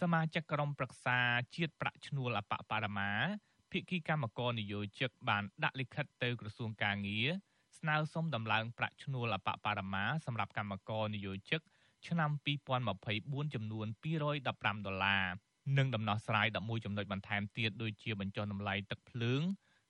[0.00, 1.18] សមាជិកក្រុមប្រឹក្សា
[1.56, 3.10] ជាតិប្រាក់ឈ្នួលអបបរមា
[3.72, 7.28] ភិក្ខីកម្មករនយោជកបានដាក់លិខិតទៅក្រសួងកាងារ
[7.78, 11.60] ស្នើសុំដំឡើងប្រាក់ឈ្នួលអបបរមាសម្រាប់កម្មករនិយោជក
[12.06, 12.30] ឆ្នាំ
[12.92, 15.24] 2024ចំនួន215ដុល្លារ
[15.78, 19.42] និងដំណោះស្រាយ11ចំណុចបន្ថែមទៀតដូចជាបញ្ចុះតម្លៃទឹកភ្លើង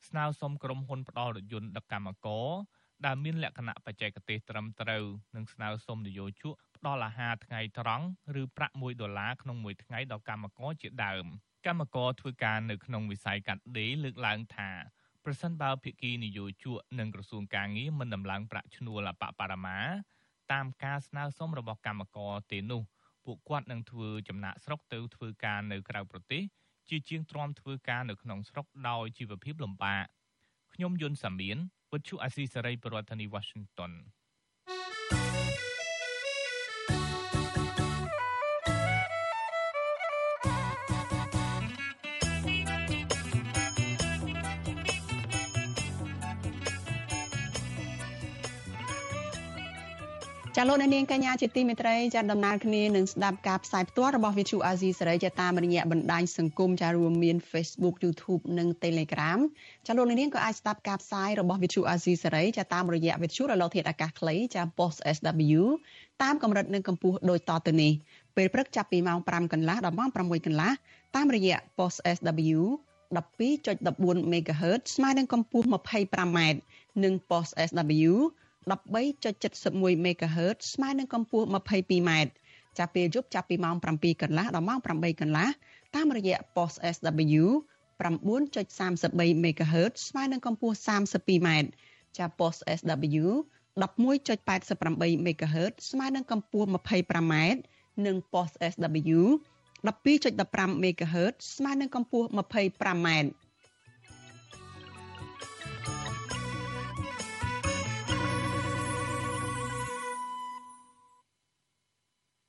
[0.08, 2.48] ស្នើសុំក្រុមហ៊ុនផ្ដល់រថយន្តដឹកកម្មករ
[3.06, 5.04] ដែលមានលក្ខណៈបច្ចេកទេសត្រឹមត្រូវ
[5.36, 8.06] និងស្នើសុំនយោជកផ្ដល់អាហារថ្ងៃត្រង់
[8.40, 11.26] ឬប្រាក់1ដុល្លារក្នុងមួយថ្ងៃដល់កម្មករជាដើម
[11.66, 14.70] កម្មករធ្វើការនៅក្នុងវិស័យកាត់ដេរលើកឡើងថា
[15.30, 19.78] ប្រសិនបើភាគីនយោជកនិងក្រសួងកាងារមិនដំឡើងប្រាក់ឈ្នួលអបបរមា
[20.52, 22.82] តាមការស្នើសុំរបស់កម្មករទេនោះ
[23.24, 26.42] ពួកគាត់នឹងធ្វើចំណាក់ស្រុកទៅធ្វើការនៅក្រៅប្រទេស
[26.88, 30.04] ជាជាងទ្រាំធ្វើការនៅក្នុងស្រុកដោយជីវភាពលំបាក
[30.74, 31.58] ខ្ញុំយុនសាមៀន
[31.92, 33.92] វិទ្យុអាស៊ីសេរីប្រធានាធិបតី Washington
[50.60, 59.38] ចាលោកនាងកញ្ញាជាទីមេត្រីចាដំណើរគ្នានឹងស្ដាប់ការផ្សាយផ្ទាល់របស់ Vithu Azizi សេរីចាតាមរយៈបណ្ដាញសង្គមចារួមមាន Facebook YouTube និង Telegram
[59.86, 65.62] ចាលោកនាងក៏អាចស្ដាប់ការផ្សាយរបស់ Vithu Azizi សេរីចាតាមរយៈ Vithu រលកធាតុអាកាសខ្លីចា Post SW
[66.22, 67.92] តាមកម្រិតនិងកម្ពស់ដូចតទៅនេះ
[68.36, 70.72] ពេលព្រឹកចាប់ពីម៉ោង5កន្លះដល់ម៉ោង6កន្លះ
[71.16, 72.60] តាមរយៈ Post SW
[73.16, 76.38] 12.14 MHz ស្មើនឹងកម្ពស់ 25m
[77.04, 78.12] និង Post SW
[78.70, 82.10] 13.71 MHz ស្មើនឹងកម្ពស់ 22m
[82.78, 85.48] ចាប់ពេលយប់ចាប់ពីម៉ោង7កន្លះដល់ម៉ោង8កន្លះ
[85.94, 87.44] តាមរយៈ post SW
[88.00, 91.48] 9.33 MHz ស្មើនឹងកម្ពស់ 32m
[92.18, 93.24] ចាប់ post SW
[93.80, 97.34] 11.88 MHz ស្មើនឹងកម្ពស់ 25m
[98.06, 99.20] និង post SW
[99.86, 103.08] 12.15 MHz ស្មើនឹងកម្ពស់ 25m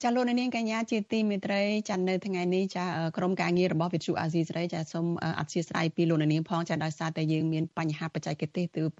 [0.03, 2.85] ចាលោកនាងកញ្ញាជាទីមេត្រីចានៅថ្ងៃនេះចា
[3.17, 5.05] ក្រុមការងាររបស់វិទ្យុអាស៊ីសេរីចាសូម
[5.39, 8.91] អធិស្ឋានពីលោកនាងផងចាដោយសារតែយើងមានបញ្ហាបច្ចេកទេសទើប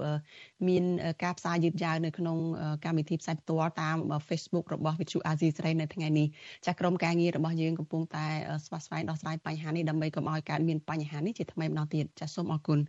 [0.68, 0.84] មាន
[1.24, 2.38] ការផ្សាយយឺតយ៉ាវនៅក្នុង
[2.86, 6.28] កម្មវិធីផ្សាយផ្ទាល់តាម Facebook របស់វិទ្យុអាស៊ីសេរីនៅថ្ងៃនេះ
[6.66, 8.28] ចាក្រុមការងាររបស់យើងកំពុងតែ
[8.66, 12.80] ស្វាស្វែងដោះស្រាយបញ្ហានេះដើម្បីកុំឲ្យកើតមានបញ្ហានេះជាថ្មីម្ដងទៀតចាសូមអរគុណ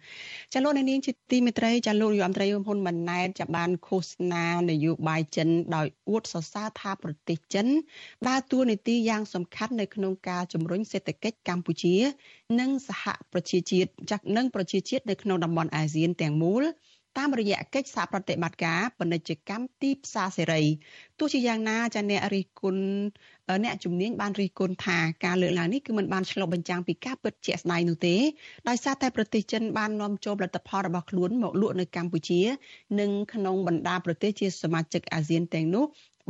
[0.53, 7.69] ចាលោកនាងជាទីមេត្រីចាលោកយមត្រីហ៊ុនម៉ាណែតចាបានឃោសនានយោបាយចិនដោយអួតសរសើរថាប្រទេសចិន
[8.29, 11.95] ដើរតួនាទីយ៉ាងសំខាន់នៅក្នុងការជំរុញសេដ្ឋកិច្ចកម្ពុជា
[12.61, 16.65] និងសហប្រជាជាតិចាក់និងប្រជាជាតិនៅក្នុងតំបន់អាស៊ានទាំងមូល
[17.19, 20.63] តាមរយៈកិច្ចសហប្រតិបត្តិការពាណិជ្ជកម្មទីផ្សារសេរី
[21.19, 22.85] ទោះជាយ៉ាងណាចាអ្នករិះគន់
[23.65, 28.17] អ្នកជំនាញបានរិះគន់ថាការលើកឡើងនេះគឺមិនបានឆ្លុះបញ្ចាំងពីការពិតជាក់ស្ដែងនោះទេ
[28.69, 32.41] ដោយសារតែប្រទេសចិនបាននាំចូលផលិតផលរបស់ខ្លួនមកលក់នៅកម្ពុជា
[33.01, 35.85] និងក្នុងបណ្ដាប្រទេសជាសមាជិកអាស៊ានទាំងនោះ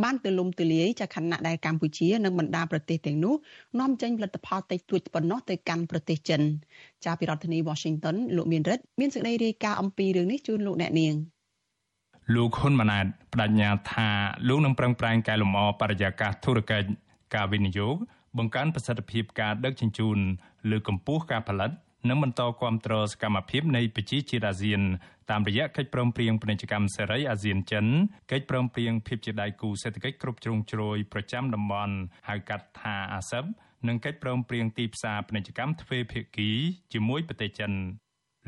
[0.05, 3.35] បានទូលំទូលាយចាខណៈដែលកម្ពុជានិងបណ្ដាប្រទេសទាំងនោះ
[3.81, 6.43] នាំចេញផលិតផលតិចតួចប៉ុណ្ណោះទៅកាន់ប្រទេសចិន
[7.05, 11.15] ចាពីរដ្ឋធានី Washington លោកមានរិទ្ធមានសេចក្តីរាយការណ៍អំពីរឿងនេះជូនលោកអ្នកនាង
[12.35, 14.09] លោកហ៊ុនម៉ាណែតបដិញ្ញាថា
[14.49, 16.89] លោកនឹងប្រឹងប្រែងកែលម្អបរិយាកាសធុរកិច្ច
[17.35, 17.95] ការវិនិយោគ
[18.39, 20.19] បង្កើនប្រសិទ្ធភាពការដឹកជញ្ជូន
[20.71, 21.71] លើកកម្ពស់ការផលិត
[22.09, 24.81] និងបន្តគាំទ្រសកម្មភាពនៃប្រជាជាតិអាស៊ាន
[25.31, 27.87] តាមរយៈកិច្ចព្រមព្រៀងពាណិជ្ជកម្មសេរីអាស៊ានចិន
[28.31, 31.95] កិច្ចព្រមព្រៀងភាពជាដៃគូសេដ្ឋកិច្ចគ្រប់ជ្រុងជ្រោយប្រចាំតំបន់
[32.29, 33.45] ហៅកាត់ថាអាស៊ាប
[33.89, 36.51] និងកិច្ចព្រមព្រៀងទីផ្សារពាណិជ្ជកម្មទ្វេភាគី
[36.93, 37.73] ជាមួយប្រទេសចិន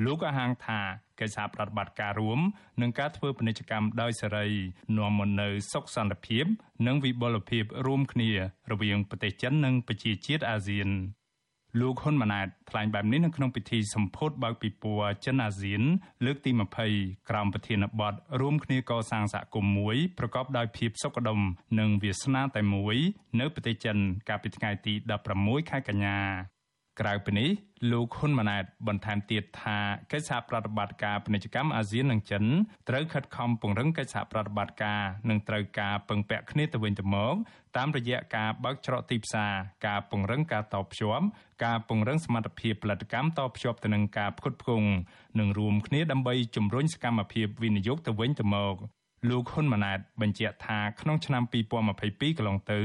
[0.04, 0.80] លោកអះអាងថា
[1.20, 2.40] កិច្ចសហប្រតិបត្តិការរួម
[2.80, 4.48] នឹងការធ្វើពាណិជ្ជកម្មដោយសេរី
[4.98, 6.44] នាំមកនូវសុខសន្តិភាព
[6.86, 8.30] និងវិបុលភាពរួមគ្នា
[8.70, 10.90] រវាងប្រទេសចិននិងប្រជាជាតិអាស៊ាន
[11.80, 15.82] លោកហ៊ុនម៉ាណែតថ្លែងបែបនេះនៅក្នុងពិធីសម្ពោធបើកពិព័រណ៍ចិនអាស៊ាន
[16.24, 16.50] លើកទី
[16.90, 21.40] 20ក្រោមប្រធានបទរួមគ្នាកសាងសហគមន៍មួយប្រកបដោយភាពសុខដុម
[21.78, 22.96] និងវាសនាតែមួយ
[23.40, 23.96] នៅប្រទេសចិន
[24.28, 24.92] កាលពីថ្ងៃទី
[25.32, 26.18] 16ខែកញ្ញា
[27.00, 27.50] ក្រៅពីនេះ
[27.92, 29.78] លោកហ៊ុនម៉ាណែតបន្ថែមទៀតថា
[30.12, 32.44] កិច្ចសហប្រតិបត្តិការពាណិជ្ជកម្មអាស៊ាននិងចិន
[32.88, 37.34] ត្រូវខិតខំពង្រឹងកិច្ចសហប្រតិបត្តិការនិងត្រូវការពឹងពាក់គ្នាទៅវិញទៅមក
[37.76, 39.52] តាមរយៈការបើកច្រកទីផ្សារ
[39.86, 41.24] ការពង្រឹងការតភ្ជាប់
[41.64, 44.88] ការពង្រឹងសមត្ថភាពផលិតកម្មតភ្ជាប់ទៅនឹងការផ្គត់ផ្គង់
[45.38, 48.76] និងរួមគ្នាដើម្បីជំរុញសកម្មភាពវិនិយោគទៅវិញទៅមក
[49.28, 52.80] លោកហ៊ុនម៉ាណែតបញ្ជាក់ថាក្នុងឆ្នាំ2022កន្លងទៅ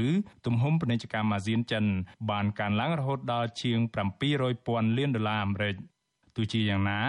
[0.46, 1.84] ទំហំពាណិជ្ជកម្មអាស៊ានចិន
[2.30, 3.78] បានកើនឡើងរហូតដល់ជាង
[4.38, 5.76] 700,000លានដុល្លារអាមេរិក
[6.36, 7.00] ទោះជាយ៉ាងណា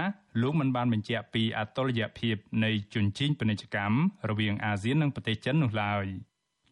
[0.42, 3.98] លោកមិនបានបញ្ជាក់ពីអតុល្យភាពនៃជញ្ជីងពាណិជ្ជកម្ម
[4.30, 6.06] រវាងអាស៊ាននិងប្រទេសចិននោះឡើយ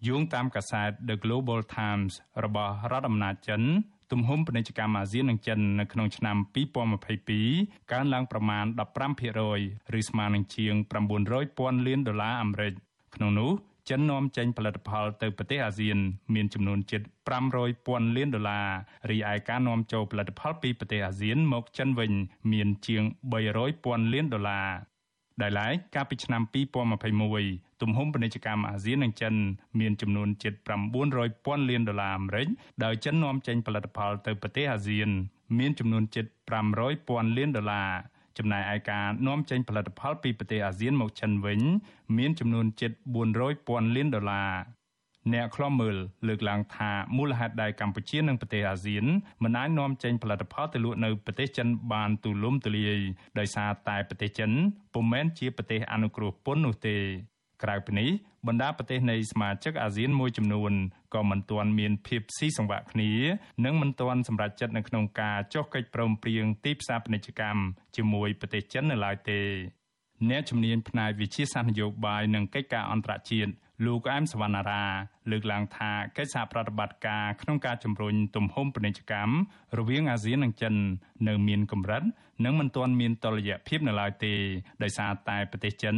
[0.08, 3.64] យោងតាមកាសែត The Global Times របស់រដ្ឋអំណាចចិន
[4.12, 6.38] ទំហំពាណិជ្ជកម្មអាស៊ាននិងចិននៅក្នុងឆ្នាំ
[7.14, 8.66] 2022កើនឡើងប្រមាណ
[9.32, 10.74] 15%ឬស្មើនឹងជាង
[11.32, 12.74] 900,000លានដុល្លារអាមេរិក
[13.16, 13.52] ក្នុងនោះ
[13.90, 15.98] ចិននាំចេញផលិតផលទៅប្រទេសអាស៊ាន
[16.34, 17.02] មានចំនួនជិត
[17.44, 18.68] 500ពាន់លានដុល្លារ
[19.10, 22.12] រីឯការនាំចូលផលិតផលពីប្រទេសអាស៊ានមកចិនវិញ
[22.52, 23.04] មានជាង
[23.44, 24.70] 300ពាន់លានដុល្លារ
[25.42, 29.34] ដែលឡែកកាលពីឆ្នាំ2021 ទំហំពាណិជ្ជកម្មអាស៊ាននិងចិន
[29.80, 30.54] មានចំនួនជិត
[31.00, 32.48] 900ពាន់លានដុល្លារអាមេរិក
[32.84, 35.10] ដោយចិននាំចេញផលិតផលទៅប្រទេសអាស៊ាន
[35.60, 36.26] មានចំនួនជិត
[36.68, 37.90] 500ពាន់លានដុល្លារ
[38.38, 41.62] ចំណែកឯការនាំចេញផលិតផលពីប្រទេសអាស៊ានមកចិនវិញ
[42.18, 42.92] មានចំនួនជិត
[43.30, 44.52] 400ពាន់លានដុល្លារ
[45.34, 49.06] អ្នកខ្លំមើលលើកឡើងថាមូលហេតុដែលកម្ពុជានិងប្រទេសអាស៊ាន
[49.44, 53.00] មិនអាចនាំចេញផលិតផលទៅលក់នៅប្រទេសចិនបានទូលំទូលាយ
[53.40, 54.52] ដោយសារតែប្រទេសចិន
[54.94, 56.98] ពុំមែនជាប្រទេសអនុគ្រោះពន្ធនោះទេ
[57.64, 58.10] ក្រៅពីនេះ
[58.48, 60.74] បណ្ដាប្រទេសនៃសមាជិកអាស៊ានមួយចំនួន
[61.16, 63.12] ក៏មិនទាន់មានភាពស៊ីសង្វាក់គ្នា
[63.66, 67.62] និងមិនទាន់សម្រេចចិត្តនៅក្នុងការចុះកិច្ចព្រមព្រៀងទីផ្សារពាណិជ្ជកម្ម
[67.96, 69.42] ជាមួយប្រទេសចិននៅឡើយទេ
[70.30, 73.52] អ្នកជំនាញផ្នែកវិជាសាស្ត្រនយោបាយនិងកិច្ចការអន្តរជាតិ
[73.86, 74.86] លោកអែមសវណ្ណារា
[75.32, 79.34] លើកឡើងថាកិច្ចសហប្រតិបត្តិការក្នុងការជំរុញទំហំពាណិជ្ជកម្ម
[79.78, 80.74] រវាងអាស៊ាននិងចិន
[81.28, 82.04] នៅមានកម្រិត
[82.46, 84.34] និងមិនទាន់មានតុល្យភាពនៅឡើយទេ
[84.84, 85.96] ដោយសារតែប្រទេសចិន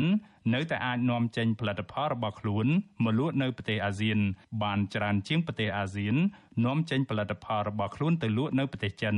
[0.54, 2.68] នៅតែអាចនាំចេញផលិតផលរបស់ខ្លួន
[3.04, 4.20] មកលក់នៅប្រទេសអាស៊ាន
[4.64, 6.16] បានច្រើនជាងប្រទេសអាស៊ាន
[6.66, 9.16] នាំចេញផលិតផលរបស់ខ្លួនទៅលក់នៅប្រទេសចិន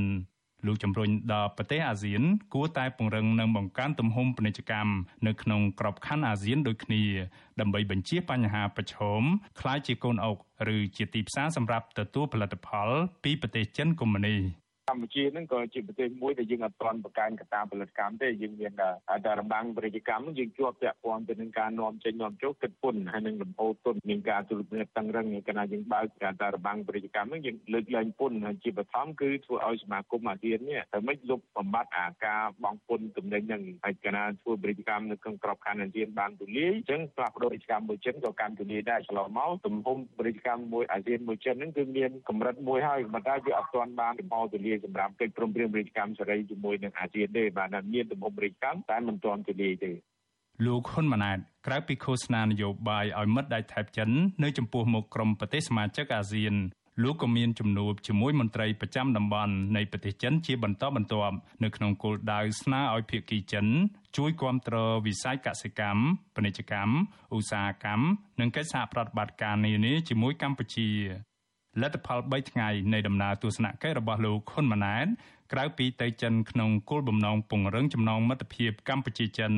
[0.66, 2.22] លោកជំរុញដល់ប្រទេសអាស៊ាន
[2.54, 4.92] គួរតែពង្រឹងនិងបង្កើនទំហំពាណិជ្ជកម្ម
[5.26, 7.02] នៅក្នុងក្របខ័ណ្ឌអាស៊ានដូចគ្នា
[7.60, 9.22] ដើម្បីបញ្ជៀសបញ្ហាប្រឈម
[9.60, 10.36] คล้ายជាកូនអុក
[10.74, 12.88] ឬជាទីផ្សារសម្រាប់ទទួលផលិតផល
[13.24, 14.59] ពីប្រទេសចិនកុម្មុយនីស
[14.91, 18.71] កម្ពុជាហ្នឹងក៏ជាប្រទេសមួយដែលយើងអត់ទាន់បង្កើនកត្តាផលិតកម្មទេយើងមាន
[19.25, 49.91] តែរបាំងពាណិជ្ជកម្មយើងជាប់ពាក់ព័ន្ធទៅនឹងការនាំចេញនាំចូលគិតពន្ធហើយនឹងលំហូរទុនមានការទូលពិនិត្យតឹងរឹងកាលណាយើងបើកការតែរបាំងពាណិជ្ជកម្មហ្នឹងយើងលើកលែងពន្ធហើយជាបឋមគឺធ្វើឲ្យសមាគមអាស៊ាននេះតែមិនលុបបំបត្តិអាការបង់ពន្ធទំនិញហ្នឹងហើយកាលណាធ្វើពាណិជ្ជកម្មនៅក្នុងក្របខ័ណ្ឌអាស៊ានបានទូលាយអញ្ចឹងផ្លាស់ប្ដូរពាណិជ្ជកម្មមួយចិនក៏កាន់ទូលាយដែរឆ្លងមកទំហំពាណិជ្ជកម្មមួយអាស៊ានមួយចិនហ្នឹងគឺមានកម្រិតមួយហើយប៉ុន្តែវាអត់ទាន់បានលំហទូលាយសម្រាប់កិច្ចព្រមព្រៀងពាណិជ្ជកម្មសេរីជាមួយនឹងអាស៊ានទេបាទមានទំហំពាណិជ្ជកម្មតែមិនទាន់ទូលាយទេ
[50.65, 54.09] លោកហ៊ុនម៉ាណែតក្រៅពីឃោសនានយោបាយឲ្យមិត្តដៃថៃចិន
[54.43, 56.55] នៅចំពោះមុខក្រុមប្រទេសសមាជិកអាស៊ាន
[57.03, 63.65] លោកក៏មានជំនួបជាមួយមន្ត្រីប្រចាំតំបន់នៃប្រទេសចិនជាបន្តបន្ទាប់នៅក្នុងគោលដៅស្នើឲ្យភាគីចិន
[64.17, 66.03] ជួយគាំទ្រវិស័យកសិកម្ម
[66.35, 66.93] ពាណិជ្ជកម្ម
[67.35, 68.05] ឧស្សាហកម្ម
[68.39, 70.89] និងកិច្ចសហប្រតិបត្តិការនានាជាមួយកម្ពុជា
[71.81, 75.07] លទ្ធផល3ថ្ងៃនៃដំណើរទស្សនកិច្ចរបស់លោកហ៊ុនម៉ាណែត
[75.53, 79.53] ក្រៅពីទៅចិនក្នុងគោលបំណងពង្រឹងចំណងមិត្តភាពកម្ពុជាចិន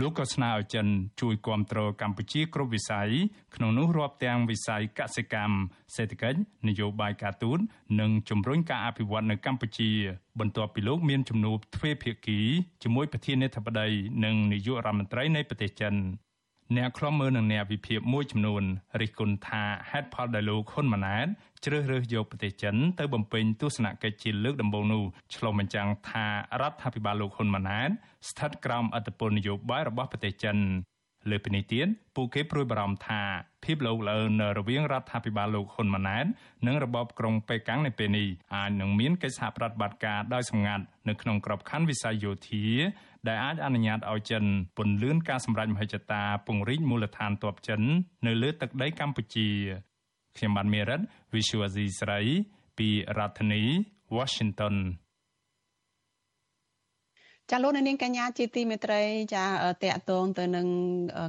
[0.00, 0.86] លោកក៏ស្នើឲ្យចិន
[1.20, 3.10] ជួយគ្រប់គ្រងកម្ពុជាគ្រប់វិស័យ
[3.56, 5.56] ក្នុងនោះរាប់ទាំងវិស័យកសិកម្ម
[5.96, 7.58] សេដ្ឋកិច្ចនយោបាយការទូត
[8.00, 9.90] និងជំរុញការអភិវឌ្ឍនៅកម្ពុជា
[10.40, 12.40] បន្ទាប់ពីលោកមានជំនួបទ្វេភាគី
[12.82, 13.88] ជាមួយប្រធានាធិបតី
[14.24, 15.94] និងនាយករដ្ឋមន្ត្រីនៃប្រទេសចិន
[16.76, 18.62] អ្នកខ្លំមើលនឹងអ្នកវិភាគមួយចំនួន
[19.00, 21.26] រិះគន់ថាហេតុផលដែលលោកហ៊ុនម៉ាណែត
[21.64, 25.04] ជ្រើសរើសយកប្រទេសចិនទៅបំពេញទស្សនកិច្ចជាលើកដំបូងនោះ
[25.34, 26.26] ឆ្លុះបញ្ចាំងថា
[26.60, 27.90] រដ្ឋាភិបាលលោកហ៊ុនម៉ាណែត
[28.28, 30.56] ស្ថិតក្រោមអធិបតេយ្យនយោបាយរបស់ប្រទេសចិន
[31.30, 33.22] លើពីនេះទៀតពួកគេព្រួយបារម្ភថា
[33.64, 36.26] ភាពលោកលើនៅរវាងរដ្ឋាភិបាលលោកហ៊ុនម៉ាណែត
[36.66, 42.66] និងរបបក្រុងប៉េកាំងនៅពេលនេះអាចនឹងមានកិច្ចសហប្រតិបត្តិការដោយសម្ងាត់នៅក្នុងក្របខ័ណ្ឌវិស័យយោធា
[43.28, 44.44] ដែលអាចអនុញ្ញាតឲ្យចិន
[44.76, 47.80] ពន្លឿនការសម្រេចមហិច្ឆតាពង្រីកមូលដ្ឋានទ័ពចិន
[48.26, 49.48] នៅលើទឹកដីកម្ពុជា
[50.36, 51.00] ខ្ញុំបានមេរិត
[51.34, 52.20] Visual Asia ស្រី
[52.78, 53.62] ពីរដ្ឋធានី
[54.16, 54.74] Washington
[57.54, 59.02] ចាលោកនាងកញ្ញាជាទីមេត្រី
[59.34, 59.44] ចា
[59.82, 60.66] តកតងទៅនឹង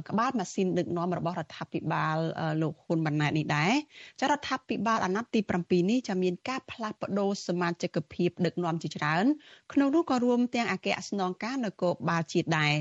[0.08, 2.16] ក្បាលម៉ាស៊ីនដឹកនាំរបស់រដ្ឋាភិបាល
[2.62, 3.72] លោកហ៊ុនម៉ាណែតនេះដែរ
[4.20, 9.24] ចារដ្ឋាភិបាលអាណត្តិទី7នេះចាមានការផ្លាស់ប្ដូរសមាជិកភាពដឹកនាំជាច្រើន
[9.72, 12.74] ក្នុងនោះក៏រួមទាំងអគ្គស្នងការនគរបាលជាតិដែរ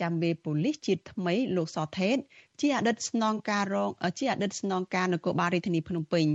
[0.00, 2.16] ចាំមេប៉ូលីសជាតិថ្មីលោកសថេត
[2.60, 6.26] ជាអតីតស្នងការរងជាអតីតស្នងការនគរបាលរាជធានីភ្នំពេញ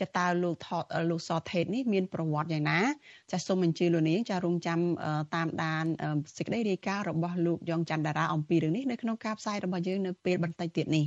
[0.00, 2.80] ចាតើលោកថតលោកសថេតនេះមានប្រវត្តិយ៉ាងណា
[3.32, 4.80] ចាសូមអញ្ជើញលោកនាងចារងចាំ
[5.34, 5.84] តាមដាន
[6.36, 11.06] សេចក្តីរាយការណ៍របស់លោកយ៉ងច័ន្ទតារាអំពីរឿងនេះនៅក្នុងការផ្សាយរបស់យើងនៅពេលបន្តិចទៀតនេះ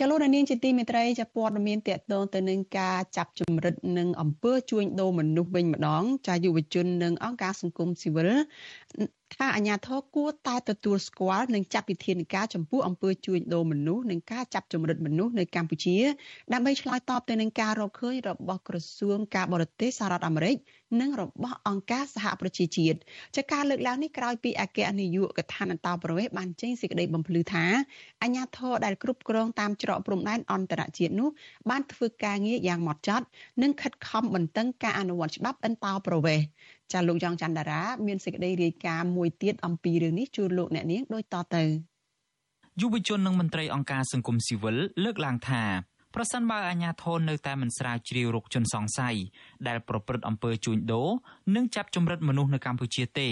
[0.00, 8.30] ចលនានាងជាទីមេត្រីចាព័ត៌មានតកតងទៅនឹងការចាប់ជំរិតនិងអំពើជួញដូរមនុស្សវិញម្ដងចាយុវជននិងអង្គការសង្គមស៊ីវិល
[9.34, 15.96] ថាអាញាធរគួរតែទទួលស្គាល់និងចាត់វិធានការចំពោះអំពើជួញដូរមនុស្សនិងការចាប់ជំរិតមនុស្សនៅកម្ពុជា
[16.52, 20.56] ដើម្បីឆ្លើយតបទៅនឹងការរកឃើញរបស់ក្រសួងការបរទេសសហរដ្ឋអាមេរិក
[21.00, 22.98] និងរបស់អង្គការសហប្រជាជាតិ
[23.36, 27.64] ចាការលើកឡើងនេះក្រោយពីអគ្គនាយកដ្ឋានអន្តរប្រវេសបានចេញសេចក្តីបំភ្លឺថា
[28.22, 31.28] អាញាធរដែលគ្រប់គ្រងតាមច្រកព្រំដែនអន្តរជាតិនោះ
[31.70, 33.26] បានធ្វើការងារយ៉ាងម៉ត់ចត់
[33.62, 36.40] និងខិតខំបន្ទឹងការអនុវត្តច្បាប់អន្តរប្រវេស
[36.92, 41.64] ចាលោកយ៉ងច័ន្ទតារា មានសេចក្តីរាយការណ៍មួយទៀតអំពីរឿងនេះជូនលោកអ្នកនាងដូចតទៅ
[42.80, 45.62] យុវជននិងមន្ត្រីអង្គការសង្គមស៊ីវិលលើកឡើងថា
[46.14, 49.16] ប្រសិនបើអាជ្ញាធរនៅតែមិនស្រាវជ្រាវរោគជនសង្ស័យ
[49.68, 51.08] ដែលប្រព្រឹត្តអំពើជួញដូរ
[51.56, 53.28] និងចាប់ចម្រិតមនុស្សនៅកម្ពុជាទេ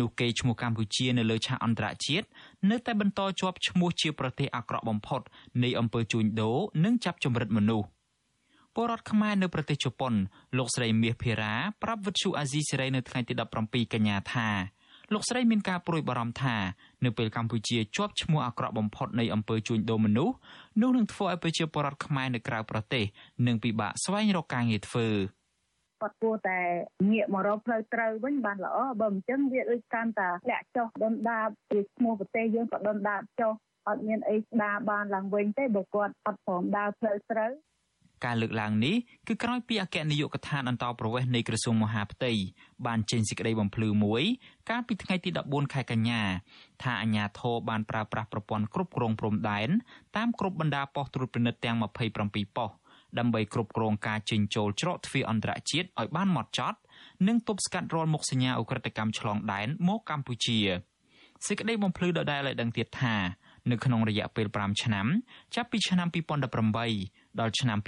[0.00, 2.26] នោះគេឈ្មោះកម្ពុជានៅលើឆាកអន្តរជាតិ
[2.70, 5.20] នៅតែបន្តជាប់ឈ្មោះជាប្រទេសអាក្រក់បំផុត
[5.62, 7.86] នៃអំពើជួញដូរនិងចាប់ចម្រិតមនុស្ស
[8.82, 10.14] ពលរដ្ឋខ្មែរនៅប្រទេសជប៉ុន
[10.58, 14.48] លោកស្រីមាសភារាប្រាប់វិទ្យុអាស៊ីសេរីនៅថ្ងៃទី17កញ្ញាថា
[15.12, 16.56] លោកស្រីមានការព្រួយបារម្ភថា
[17.04, 20.34] នៅពេលកម្ពុជាជាប់ឈ្មោះអាក្រក់បំផុតនៃអំពើជួញដូរមនុស្ស
[20.80, 23.04] នោះនឹងធ្វើឲ្យប្រជាពលរដ្ឋខ្មែរនៅក្រៅប្រទេស
[23.46, 25.08] នឹងពិបាកស្វែងរកការងារធ្វើ
[26.00, 26.60] គាត់គួរតែ
[27.10, 33.52] ងាកមករកផ្លូវត្រូវវិញបានល្អបើមិនចឹងវាដូចកាន់តែលាក់ចុះដុនដាបពីឈ្មោះប្រទេសយើងក៏ដុនដាបចុះ
[33.88, 37.52] អត់មានអីស្ដារបានឡើងវិញទេបើគាត់អត់ព្រមដើរផ្លូវត្រូវ
[38.24, 42.32] ការលើកឡើងនេះគឺក្រោយពីអគ្គនាយកដ្ឋានអន្តរប្រវេសន៍នៃក្រសួងមហាផ្ទៃ
[42.86, 44.22] បានចេញសេចក្តីបំភ្លឺមួយ
[44.70, 46.22] កាលពីថ្ងៃទី14ខែកញ្ញា
[46.82, 49.68] ថាអាជ្ញាធរបានប្រើប្រាស់ប្រព័ន្ធគ្រប់គ្រងព្រំដែន
[50.16, 52.76] តាមគ្រប់បណ្ដាប៉ុស្តិ៍ត្រួតពិនិត្យទាំង27ប៉ុស្តិ៍
[53.18, 56.78] ដើម្បីគ្រប់គ្រងការចេញចូលច្រកទ្វារអន្តរជាតិឲ្យបានហ្មត់ចត់
[57.26, 60.58] និងទប់ស្កាត់រាល់មុខសញ្ញាអ ுக ្រិតកម្មឆ្លងដែនមកកម្ពុជា
[61.46, 63.14] សេចក្តីបំភ្លឺដដែលឲ្យដឹងទៀតថា
[63.70, 65.06] នៅក្នុងរយៈពេល5ឆ្នាំ
[65.54, 66.08] ចាប់ពីឆ្នាំ
[66.70, 67.78] 2018 ដល់ឆ្នាំ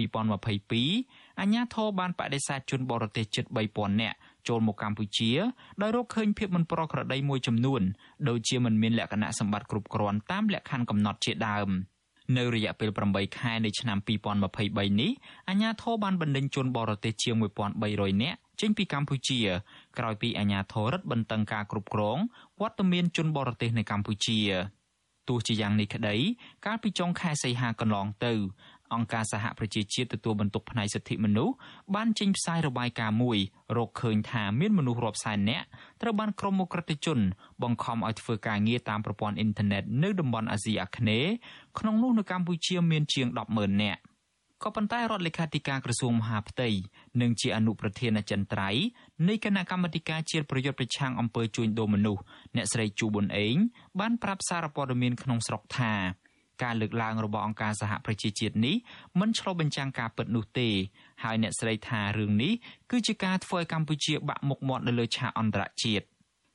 [0.56, 4.16] 2022អាជ្ញាធរបានបដិសេធជនបរទេសជិត3000នាក់
[4.48, 5.32] ចូលមកកម្ពុជា
[5.82, 7.82] ដោយរកឃើញភាពមិនប្រក្រតីមួយចំនួន
[8.28, 11.70] ដូចជាមិនមានលក្ខណៈសម្បត្តិគ្រប់គ្រាន់តាមលក្ខខណ្ឌកំណត់ជាដើម
[12.36, 13.98] នៅរយៈពេល8ខែនៃឆ្នាំ
[14.48, 15.10] 2023នេះ
[15.48, 17.34] អាជ្ញាធរបានបណ្ដេញជនបរទេសជាង
[17.80, 19.40] 1300នាក់ចេញពីកម្ពុជា
[19.98, 22.18] ក្រោយពីអាជ្ញាធររដ្ឋបន្តឹងការគ្រប់គ្រង
[22.60, 24.40] វត្តមានជនបរទេសនៅកម្ពុជា
[25.28, 26.16] ទោះជាយ៉ាងនេះក្តី
[26.66, 28.32] កាលពីចុងខែសីហាកន្លងទៅ
[28.94, 31.54] អង្គការសហប្រជាជាតិទទួលបន្ទុកផ្នែកសិទ្ធិមនុស្ស
[31.94, 33.38] បានចេញផ្សាយរបាយការណ៍មួយ
[33.76, 35.66] រកឃើញថាមានមនុស្សរាប់សែននាក់
[36.02, 37.18] ត្រូវបានក្រុមអ ுக ្រិតជន
[37.62, 41.32] បង្ខំឲ្យធ្វើការងារតាមប្រព័ន្ធអ៊ីនធឺណិតនៅតំបន់អាស៊ីអាគ្នេយ៍
[41.78, 44.00] ក្នុងនោះនៅកម្ពុជាមានជាង100000នាក់
[44.64, 46.68] ក៏ប៉ុន្តែរដ្ឋលេខាធិការក្រសួងមហាផ្ទៃ
[47.20, 48.84] និងជាអនុប្រធានអចិន្ត្រៃយ៍
[49.28, 52.22] នៃគណៈកម្មាធិការជាតិប្រយុទ្ធប្រឆាំងអំពើជួញដូរមនុស្ស
[52.56, 53.56] អ្នកស្រីជូប៊ុនអេង
[54.00, 55.92] បានប្រាប់សារព័ត៌មានក្នុងស្រុកថា
[56.62, 58.76] ការលើកឡើងរបស់អង្គការសហប្រជាជាតិនេះ
[59.20, 60.68] មិនឆ្លុះបញ្ចាំងការពិតនោះទេ
[61.22, 62.52] ហើយអ្នកស្រីថារឿងនេះ
[62.90, 66.12] គឺជាការធ្វើឲ្យកម្ពុជាបាក់មុខមាត់នៅលើឆាកអន្តរជាតិ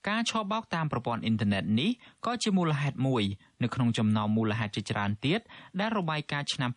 [0.09, 1.91] ការឆបោកតាមប្រព័ន្ធអ៊ីនធឺណិតនេះ
[2.25, 3.23] ក៏ជាមូលហេតុមួយ
[3.63, 5.39] នៅក្នុងចំណោមមូលហេតុជាច្រើនទៀត
[5.79, 6.71] ដែលរបាយការណ៍ឆ្នាំ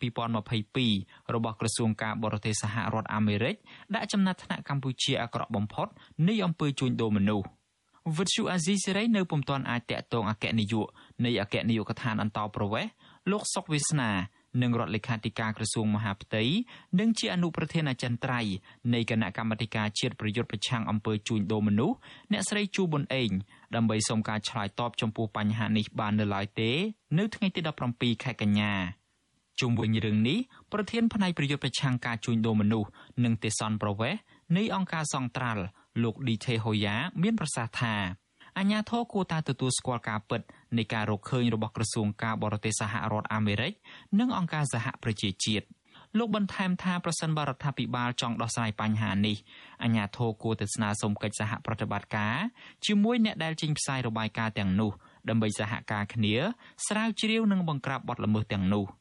[0.63, 3.55] 2022របស់ក្រសួងការបរទេសសហរដ្ឋអាមេរិក
[3.95, 5.87] ដាក់ចំណាត់ថ្នាក់កម្ពុជាអាក្រក់បំផុត
[6.27, 7.47] នៃអំពើជួញដូរមនុស្ស
[8.17, 10.87] វិទ្យុអាស៊ីសេរីនៅពុំទាន់អាចតាក់ទងអគ្គនាយក
[11.25, 12.91] នៃអគ្គនាយកដ្ឋានអន្តរប្រវេសន៍
[13.29, 14.11] លោកសុកវាសនា
[14.61, 16.43] និងរដ្ឋលេខាធិការក្រសួងមហាផ្ទៃ
[16.99, 18.53] និងជាអនុប្រធានអចិន្ត្រៃយ៍
[18.93, 21.97] នៃគណៈកម្មាធិការជាតិប្រយុទ្ធប្រឆាំងអំពើជួញដូរមនុស្ស
[22.31, 23.31] អ្នកស្រីជួប៊ុនអេង
[23.75, 26.71] ដើម្បីសុំការឆ្លើយតបចំពោះបញ្ហានេះបាននៅឡើយទេ
[27.17, 27.61] នៅថ្ងៃទី
[27.93, 28.73] 17ខែកញ្ញា
[29.59, 30.39] ជុំវិញរឿងនេះ
[30.71, 32.89] ប្រធានផ្នែកប្រយុទ្ធប្រឆាំងការជួញដូរមនុស្ស
[33.23, 34.13] និងទេសន្តប្រវេស
[34.57, 35.63] នៃអង្គការសង្ត្រាល់
[36.03, 37.95] លោកឌីថេហូយ៉ាមានប្រសាសន៍ថា
[38.57, 40.41] អាញាធរគួរតែទទួលស្គាល់ការពិត
[40.77, 43.73] នៃការរកឃើញរបស់ក្រសួងការបរទេសសហរដ្ឋអាមេរិក
[44.19, 45.65] និងអង្គការសហប្រជាជាតិ
[46.17, 49.37] លោកបន្ថែមថាប្រសិនបរដ្ឋាភិបាលចង់ដោះស្រាយបញ្ហានេះ
[49.83, 52.35] អាជ្ញាធរគួរតែស្នើសុំកិច្ចសហប្រតិបត្តិការ
[52.85, 54.91] ជាមួយអ្នកដែលចេញផ្សាយរបាយការណ៍ទាំងនោះ
[55.29, 56.35] ដើម្បីសហការគ្នា
[56.87, 58.85] ស្រាវជ្រាវនិងបង្ក្រាបបទល្មើសទាំងនោះ។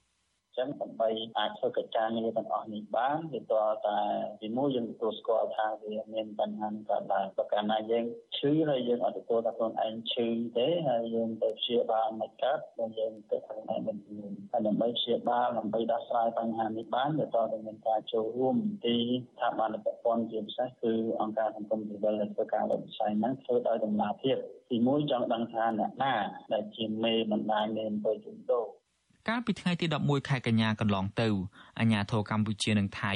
[0.60, 3.98] ចឹងដើម្បីអាចធ្វើកិច្ចការងារទាំងអស់នេះបានវាតើតែ
[4.42, 8.04] ទីមួយយើងទទួលស្គាល់ថាវាមានបញ្ហានឹងកើតឡើងប្រការណាយើង
[8.36, 18.96] ឈឺហើយយើងអត់ទទួលថាខ្លួនឯងឈឺទេហើយយើងទៅព្យាបាលមិនកើតបើយើងទៅខ្លួនឯងមិនមានហើយដើម្បីព្យាបាលដើម្បីដោះស្រាយបញ្ហានេះបានវាតើមានការចូលរួមពី
[19.32, 24.36] ស្ថាប័នពាក់ព័ន្ធជាពិសេសគឺអង្គការសង្គមស៊ីវិលដែលធ្វើការលើវិស័យហ្នឹងធ្វើដោយដំណាភាព
[24.70, 26.14] ទីមួយចង់ដឹងថាអ្នកណា
[26.52, 28.66] ដែលជាមេបណ្ដាញនៃអំពើជួញដូរ
[29.28, 31.28] កាលពីថ្ងៃទី11ខែកញ្ញាកន្លងទៅ
[31.78, 33.12] អាជ្ញាធរកម្ពុជានិងថៃ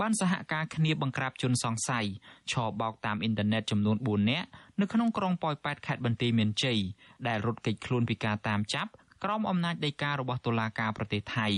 [0.00, 2.06] បានសហការគ្នាបង្ក្រាបជនសង្ស័យ
[2.52, 4.48] ឆបោកតាមអ៊ីនធឺណិតចំនួន4នាក់
[4.80, 6.78] នៅក្នុងក្រុងប៉ោយប៉ែតខេត្តបន្ទាយមានជ័យ
[7.26, 8.90] ដែលរត់គេចខ្លួនពីការតាមចាប់
[9.24, 11.48] ក្រោមអំណាចដីការបស់តុលាការប្រទេសថៃ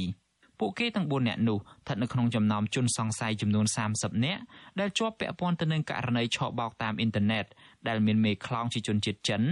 [0.60, 4.42] ពួកគេទាំង4នាក់នោះស្ថិតនៅក្នុងចំណោមជនសង្ស័យចំនួន30នាក់
[4.80, 7.44] ដែលជាប់ពាក់ព័ន្ធទៅនឹងករណីឆបោកតាមអ៊ីនធឺណិត
[7.88, 9.42] ដែលមានមេខ្លោងជាជនជាតិចិន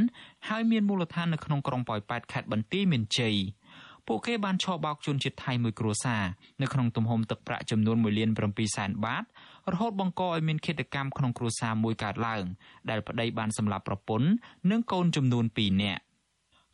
[0.49, 3.37] ហើយមានមូលដ្ឋាននៅក្នុងក្រុងប៉ោយប៉ែតខេត្តបន្ទាយមានជ័យ
[4.07, 6.23] ពួកគេបានឆបោកជនជាតិថៃមួយគ្រួសារ
[6.63, 9.25] នៅក្នុងទំហំទឹកប្រាក់ចំនួន1លាន7សែនបាត
[9.73, 12.45] រហូតបង្កឲ្យមានឃាតកម្មក្នុងគ្រួសារមួយកើតឡើង
[12.91, 14.29] ដែលប្តីបានសម្លាប់ប្រពន្ធ
[14.71, 16.03] និងកូនចំនួន2នាក់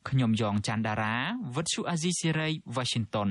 [0.08, 1.16] ខ្ញុំយ៉ងច័ន្ទដារា
[1.56, 3.30] វិទ្យុអាស៊ីសេរី Washington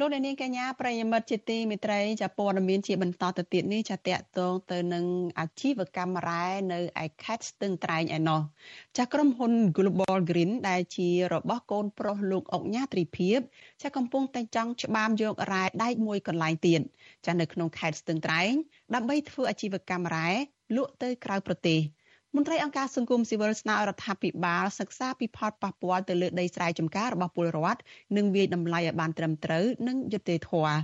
[0.00, 5.04] លោកអ្នកនាងកញ្ញាប្រិយមិត្តជាទីមេត្រីចាព័ត៌មានជាបន្តទៅទៀតនេះចាតកតងទៅនឹង
[5.40, 8.40] អាជីវកម្មរ៉ែនៅឯខេត្តស្ទឹងត្រែងឯណោះ
[8.98, 13.38] ចាក្រុមហ៊ុន Global Green ដែលជារបស់កូនប្រុសលោកអុកញ៉ាត្រីភិប
[13.82, 16.80] ចាកំពុងតែចង់ច្បាមយករ៉ែដែកមួយកន្លែងទៀត
[17.26, 18.52] ចានៅក្នុងខេត្តស្ទឹងត្រែង
[18.94, 20.30] ដើម្បីធ្វើអាជីវកម្មរ៉ែ
[20.76, 21.80] លក់ទៅក្រៅប្រទេស
[22.36, 27.80] មន្ត្រីអង្គការសង្គមស៊ីវិលស្នើរដ្ឋាភិបាលសិក្សាពីផលប៉ះពាល់ទៅលើដីស្រែចម្ការរបស់ពលរដ្ឋ
[28.16, 30.76] និងវាយតម្លៃឲ្យបានត្រឹមត្រូវនិងយុត្តិធម៌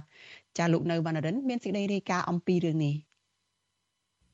[0.58, 2.94] ចាលោកនៅវណ្ណរិនមានសេចក្តីរាយការណ៍អំពីរឿងនេះ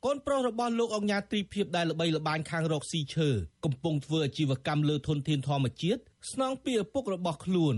[0.05, 3.29] កូនប្រុសរបស់លោកអង្ញាត្រីភិបដែលល្បីល្បាញខាងរកស៊ីឈើ
[3.65, 6.01] កំពុងធ្វើអាជីវកម្មលើធនធានធម្មជាតិ
[6.33, 7.77] ស្នងពីឪពុករបស់ខ្លួន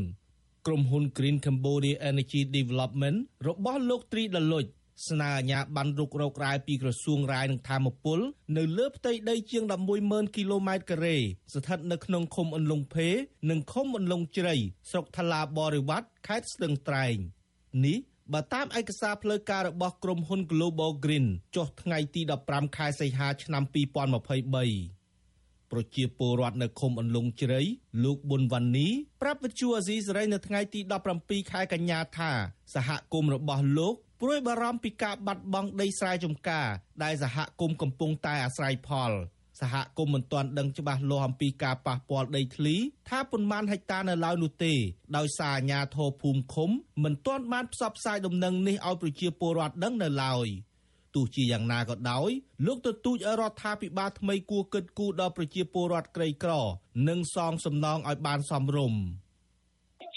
[0.66, 3.18] ក្រុមហ៊ុន Green Cambodia Energy Development
[3.48, 4.64] របស់លោកត្រីដលុច
[5.06, 8.18] ស្នើអាជ្ញាប័ណ្ណរុករករ៉ែពីក្រសួងរាយនឹងធម្មពល
[8.56, 9.64] នៅលើផ្ទៃដីជាង
[10.00, 11.16] 110,000គីឡូម៉ែត្រការ៉េ
[11.54, 13.08] ស្ថិតនៅក្នុងឃុំអន្លង់ភេ
[13.50, 14.54] និងឃុំអន្លង់ជ្រៃ
[14.90, 17.16] ស្រុកថ្លាបរិវត្តខេត្តស្ទឹងត្រែង
[17.86, 17.98] នេះ
[18.32, 21.26] បើតាមឯកសារផ្លូវការរបស់ក្រុមហ៊ុន Global Green
[21.56, 23.72] ចុះថ្ងៃទី15ខែសីហាឆ្នាំ2023
[25.72, 27.60] ប្រជាពលរដ្ឋនៅឃុំអន្លង់ជ្រៃ
[28.04, 28.88] លោកប៊ុនវ៉ានី
[29.22, 30.80] ប្រាប់វិទ្យុអាស៊ីសេរីនៅថ្ងៃទី
[31.16, 32.30] 17ខែកញ្ញាថា
[32.74, 36.66] សហគមន៍របស់លោក ព្រួយបារម្ភពីការបាត់បង់ដីស្រែចម្ការ
[37.02, 39.12] ដែលសហគមន៍កំពុងតែអាស្រ័យផល
[39.60, 42.76] សហគមន៍មិនទាន់ដឹងច្បាស់លាស់អំពីការប៉ះពាល់ដីធ្លី
[43.08, 44.74] ថាប៉ុន្មានហិកតានៅឡើយនោះទេ
[45.16, 46.70] ដោយសារអាជ្ញាធរភូមិឃុំ
[47.04, 50.46] មិនទាន់បានផ្សព្វផ្សាយដំណឹងនេះឲ្យប្រជាពលរដ្ឋដឹងនៅឡើយ
[51.14, 52.30] ទោះជាយ៉ាងណាក៏ដោយ
[52.66, 56.52] លោកទទូចឲ្យរដ្ឋាភិបាលថ្មីគួរគិតគូរដល់ប្រជាពលរដ្ឋក្រីក្រ
[57.08, 59.00] និងសងសំណងឲ្យបានសមរម្យ។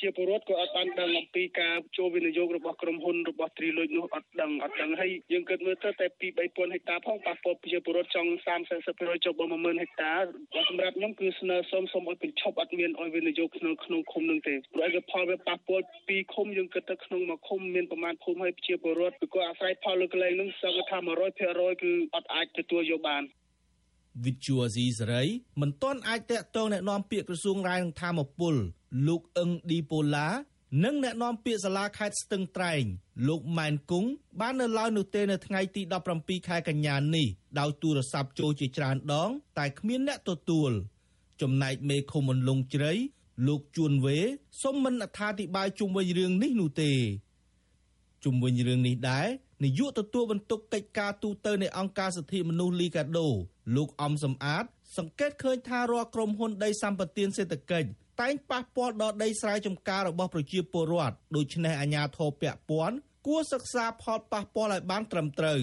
[0.00, 10.12] ជាពលរដ្ឋក៏អត់បានដឹងអំពីការចូលវិនិយោគរបស់ក្រុមហ៊ុនរបស់ទ្រីលុចនោះអត់ដឹងអត់ដឹងហើយយើងគិតមើលទៅតែពី3000ហិកតាផងប៉ះពាល់ប្រជាពលរដ្ឋចង់30 40%ចុះដល់10000ហិកតា
[10.68, 20.98] សម្រាប់ខ្ញុំគឺស្នើសុំសុំឲ្យបញ្ឈប់អត់មានឲ្យវិនិយោគក្នុងក្នុងឃុំនឹងទេព្រោះឯកផលវាប៉ះពាល់ពីឃុំយើងគិតទៅក្នុងមួយឃុំមានប្រមាណភូមិហើយប្រជាពលរដ្ឋគឺអាស្រ័យផលលើកន្លែងនោះសឹកថា
[21.40, 23.24] 100%គឺអត់អាចទទួលយកបាន
[24.24, 25.24] វិទ្យុអាស៊ីសេរី
[25.60, 28.54] មិនទាន់អាចតាក់ទងแนะនាំពាក្យក្រសួងរាយនឹងធម្មពល
[29.07, 30.29] លោកអឹងឌីប៉ូឡា
[30.83, 32.83] និងអ្នកនាំពាក្យសាលាខេត្តស្ទឹងត្រែង
[33.27, 35.81] លោកម៉ែនគង់បាននៅឡើយនោះទេនៅថ្ងៃទី
[36.15, 37.27] 17ខែកញ្ញានេះ
[37.59, 40.71] ដោយទូរស័ព្ទចូលជាច្រើនដង តែគ្មានអ្នកទទួល
[41.41, 42.91] ចំណែកមេឃុំអន្លង់ជ្រៃ
[43.47, 44.19] លោកជួនវេ
[44.63, 46.91] សុំមិនអត្ថាធិប្បាយជុំវិញរឿងនេះនោះទេ
[48.23, 49.27] ជុំវិញរឿងនេះដែរ
[49.63, 53.29] នាយកទទួលបន្ទុកកិច្ចការទូតនៃអង្គការសិទ្ធិមនុស្សលីកាដូ
[53.75, 54.65] លោកអំសំអាត
[54.97, 57.89] សង្កេតឃើញថារាល់ក្រុមហ៊ុនដីសម្បត្តិសេដ្ឋកិច្ច
[58.21, 62.95] តែងប៉ះពាល់ដល់ដីស្រែចម្ការរបស់ប្រជាពលរដ្ឋដូច្នេះអាជ្ញាធរពាក់ព័ន្ធ
[63.27, 65.61] គួរសិក្សាផលប៉ះពាល់ឲ្យបានត្រឹមត្រូវ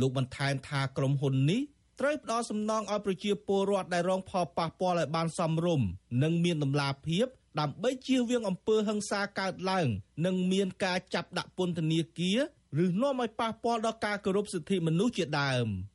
[0.00, 1.60] លោកបន្ថែមថាក្រុមហ៊ុននេះ
[2.00, 5.86] ត្រូវផ្ដល់សំណងឲ្យប្រជាពលរដ្ឋដែលរងផលប៉ះពាល់ឲ្យបានសមរម្យ
[6.22, 7.26] និងមានតម្លាភាព
[7.60, 9.86] ដើម្បីជៀសវាងអំពើហិង្សាកើតឡើង
[10.24, 12.38] និងមានការចាប់ដាក់ពន្ធនាគារ
[12.84, 15.68] ឬនាំឲ្យប៉ះពាល់ដល់ការគោរពសិទ្ធិមនុស្សជាដើម។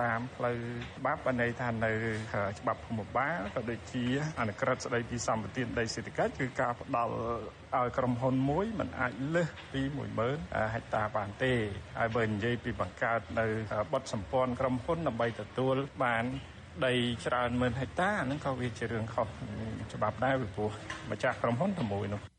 [0.00, 0.56] តាមផ្លូវ
[0.98, 1.92] ច្បាប់បានន័យថានៅ
[2.58, 4.04] ច្បាប់ភូមិបាលក៏ដូចជា
[4.40, 7.12] អនុក្រឹត្យស្តីពីសម្បត្តិដីសេដ្ឋកិច្ចគឺការផ្ដល់
[7.76, 9.80] ឲ្យក្រុមហ៊ុនមួយมันអាចលើសពី
[10.26, 11.52] 10000ហិកតាបានទេ
[11.98, 13.46] ហើយបើនិយាយពីបង្កើតនៅ
[13.92, 16.24] បទសម្ព័ន្ធក្រុមហ៊ុនដើម្បីទទួលបាន
[16.86, 16.94] ដី
[17.26, 19.26] ច្រើនម៉ឺនហិកតាហ្នឹងក៏វាជារឿងខុស
[19.92, 20.70] ច្បាប់ដែរពីព្រោះ
[21.10, 22.33] ម្ចាស់ក្រុមហ៊ុនតែមួយនោះ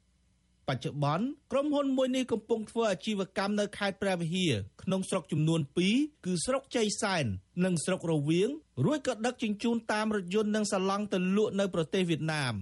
[0.70, 4.54] បច្ចុប្បន្នក្រុមហ៊ុនមួយនេះកំពុងធ្វើអាជីវកម្មនៅខេត្តព្រះវិហារ
[4.84, 5.62] ក្នុងស្រុកចំនួន
[5.94, 7.26] 2គឺស្រុកជ័យសែន
[7.66, 8.50] និងស្រុករវៀង
[8.86, 12.56] រួចក៏ដឹកជញ្ជូនតាមរថយន្តនិងសាឡង់ទៅលក់នៅប្រទេសវៀតណាម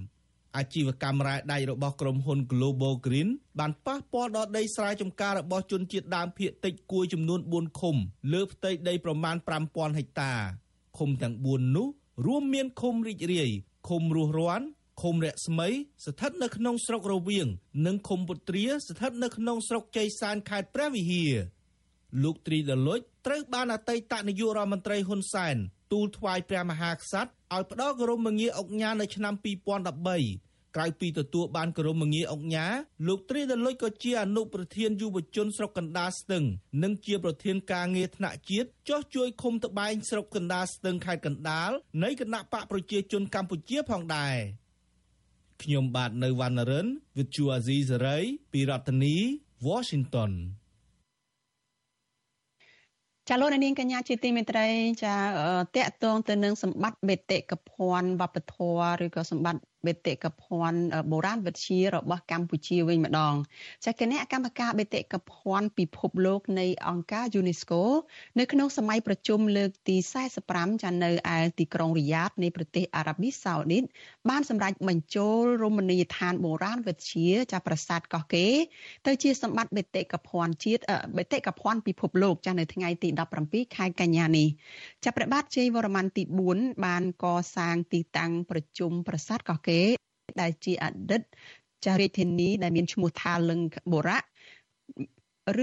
[0.57, 3.29] អាជីវកម្មរ៉ែដែករបស់ក្រុមហ៊ុន Global Green
[3.59, 7.95] បានប៉ះពាល់ដល់ដីស្រែចម្ការរបស់ជនជាតិដើមភាគតិចគួយចំនួន4ឃុំ
[8.33, 9.35] លើផ្ទៃដីប្រមាណ
[9.67, 10.33] 5000ហិកតា
[10.97, 11.87] ឃុំទាំង4នោះ
[12.25, 13.49] រួមមានឃុំរីករាយ
[13.87, 14.65] ឃុំរស់រាន់
[15.01, 15.69] ឃុំរស្មី
[16.05, 17.47] ស្ថិតនៅក្នុងស្រុករវៀង
[17.85, 21.33] និងឃុំពុត្រាស្ថិតនៅក្នុងស្រុកជ័យសានខេត្តព្រះវិហារ
[22.23, 25.55] លោកត្រីដលុចត្រូវបានអតីតនាយករដ្ឋមន្ត្រីហ៊ុនសែន
[25.91, 32.67] ទូលថ្វាយព្រះមហាក្សត្រឲ្យផ្ដល់គោរមងារអុកញ៉ានៅឆ្នាំ2013ក្រៅពីទទួលបានគោរមងារអុកញ៉ា
[33.07, 36.43] លោកត្រីដលុចក៏ជាអនុប្រធានយុវជនស្រុកកណ្ដាលស្ទឹង
[36.83, 41.71] និងជាប្រធានការងារថ្នាក់ជាតិចោះជួយឃុំត្បែងស្រុកកណ្ដាលស្ទឹងខេត្តកណ្ដាល
[42.03, 44.37] នៃគណៈបកប្រជាជនកម្ពុជាផងដែរ។
[45.63, 49.15] ខ្ញុំបាទនៅវណ្ណរិន With Chu Azizi Saray ពីរដ្ឋធានី
[49.67, 50.31] Washington
[53.29, 54.67] ចាលោកនាងកញ្ញាជាទីមេត្រី
[55.03, 55.15] ចា
[55.75, 60.81] តកតងទៅនឹងសម្បត្តិបេតិកភណ្ឌវប្បធម៌ឬក៏សម្បត្តិ បេតិកភណ្ឌ
[61.11, 63.33] បុរាណវិទ្យារបស់កម្ពុជាវិញម្ដង
[63.85, 67.81] ចាគណៈកម្មការបេតិកភណ្ឌពិភពលោកនៃអង្គការ UNESCO
[68.39, 69.97] នៅក្នុងសម័យប្រជុំលើកទី
[70.39, 73.83] 45ចានៅឯទីក្រុងរីយ៉ាតនៃប្រទេសអារ៉ាប៊ីសាអូឌីត
[74.29, 78.53] បានសម្រេចបញ្ចូលរមណីយដ្ឋានបុរាណវិទ្យាចាប្រាសាទកោះកេរ
[79.07, 80.83] ទៅជាសម្បត្តិបេតិកភណ្ឌជាតិ
[81.17, 83.09] បេតិកភណ្ឌពិភពលោកចានៅថ្ងៃទី
[83.43, 84.47] 17ខែកញ្ញានេះ
[85.05, 86.23] ចាព្រះបាទជ័យវរ្ម័នទី
[86.53, 87.25] 4បានក
[87.55, 89.72] សាងទីតាំងប្រជុំប្រាសាទកោះកេរ
[90.41, 91.21] ដែលជាអតីត
[91.85, 93.59] ចារាជធានីដែលមានឈ្មោះថាលឹង
[93.91, 94.19] បុរៈ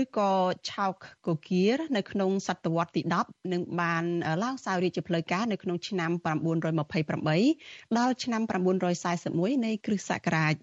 [0.00, 0.32] ឬក៏
[0.70, 0.94] ឆោក
[1.26, 4.04] កូគៀរនៅក្នុងសតវត្សទី10នឹងបាន
[4.42, 8.42] ឡើងសោយរាជជាផ្លូវការនៅក្នុងឆ្នាំ928ដល់ឆ្នាំ
[9.02, 10.54] 941នៃគ្រិស្តសករាជ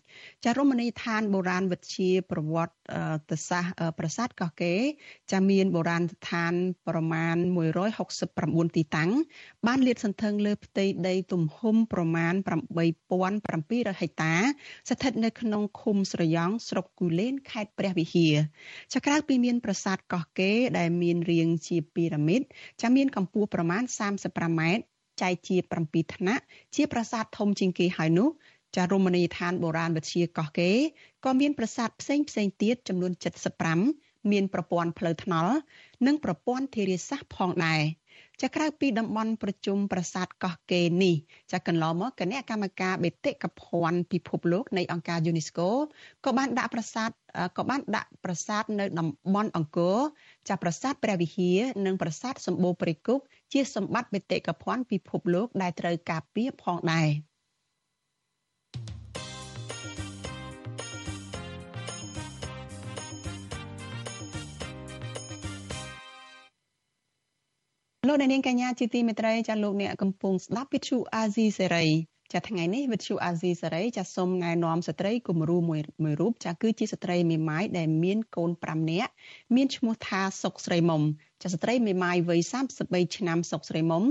[0.45, 4.82] ចារមណីយដ្ឋានបុរាណវិទ្យាប្រវត្តិសាស្ត្រប្រាសាទកោះកេរ
[5.32, 6.53] ចាមានបុរាណស្ថាន
[6.88, 7.36] ប្រមាណ
[8.05, 9.11] 169ទីតាំង
[9.68, 12.34] បានលាតសន្ធឹងលើផ្ទៃដីទំហំប្រមាណ
[12.97, 14.36] 8700ហិកតា
[14.89, 18.36] ស្ថិតនៅក្នុងឃុំស្រយ៉ង់ស្រុកគូលែនខេត្តព្រះវិហារ
[18.93, 22.41] ចាក្រៅពីមានប្រាសាទកោះកេរដែលមានរាងជាពីរ៉ាមីត
[22.82, 23.84] ចាមានកម្ពស់ប្រមាណ
[24.22, 24.84] 35ម៉ែត្រ
[25.22, 26.43] ចែកជា7ថ្នាក់
[26.76, 28.30] ជាប្រាសាទធំជាងគេហើយនោះ
[28.76, 30.78] ចារមណីយដ្ឋានបុរាណវិទ្យាកោះកេរ
[31.26, 33.12] ក៏មានប្រាសាទផ្សេងផ្សេងទៀតចំនួន
[33.72, 35.55] 75មានប្រព័ន្ធផ្លូវថ្នល់
[36.05, 37.82] និងប្រព័ន្ធធារាសាស្ត្រផងដែរ
[38.41, 41.15] ចាក្រៅពីតំបន់ប្រជុំប្រាសាទកោះកេរនេះ
[41.51, 45.67] ចាកន្លងមកគណៈកម្មការបេតិកភណ្ឌពិភពលោកនៃអង្គការ UNESCO
[46.25, 47.09] ក៏បានដាក់ប្រាសាទ
[47.57, 49.97] ក៏បានដាក់ប្រាសាទនៅតំបន់អង្គរ
[50.49, 53.19] ចាប្រាសាទព្រះវិហារនិងប្រាសាទសម្បូរព្រៃគុក
[53.53, 57.09] ជាសម្បត្តិបេតិកភណ្ឌពិភពលោកដែលត្រូវការពារផងដែរ។
[68.08, 71.86] លោកអ្នកនាងកញ្ញាជាទីមេត្រីចាលោកអ្នកកំពុងស្ដាប់វិទ្យុអាស៊ីសេរី
[72.34, 79.12] ចាថ្ងៃនេះវិទ្យុអាស៊ីសេរីចាសូមណែនាំស្ត្រីគំរូមួយមួយរូបចាគឺជាស្ត្រីមេម៉ាយដែលមានកូន5នាក់
[79.55, 81.01] មានឈ្មោះថាសុកស្រីមុំ
[81.43, 82.41] ចាស្ត្រីមេម៉ាយវ័យ
[82.80, 84.03] 33ឆ្នាំសុកស្រីមុំ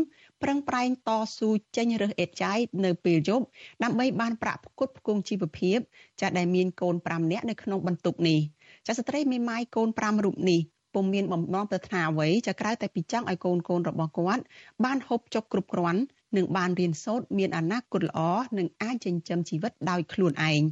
[0.42, 3.44] ប្រឹងប្រែងតស៊ូចេញរើសអេតចាយនៅពេលយប់
[3.82, 5.78] ដើម្បីបានប្រាក់ផ្គត់ផ្គង់ជីវភាព
[6.20, 8.40] ចាដែលមានកូន5នាក់នៅក្នុងបន្ទុកនេះ
[8.86, 10.60] ចាស្ត្រីមេម៉ាយកូន5រូបនេះ
[10.96, 14.42] ពុំមានបំណងប្រាថ្នាអ្វីចាក្រៅតែពីចង់ឲ្យកូនកូនរបស់គាត់
[14.84, 16.00] បានហូបចុកគ្រប់គ្រាន់
[16.36, 18.20] និងបានរៀនសូត្រមានអនាគតល្អ
[18.58, 20.62] និងអាចចិញ្ចឹមជីវិតដោយខ្លួនឯង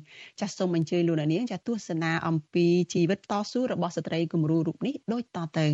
[0.40, 5.66] ចាសសូមអញ្ជើញលោកនាងចាទស្សនាអំពីជីវិតតស៊ូរបស់ស្ត្រីគំរូរូបនេះដូចតទៅ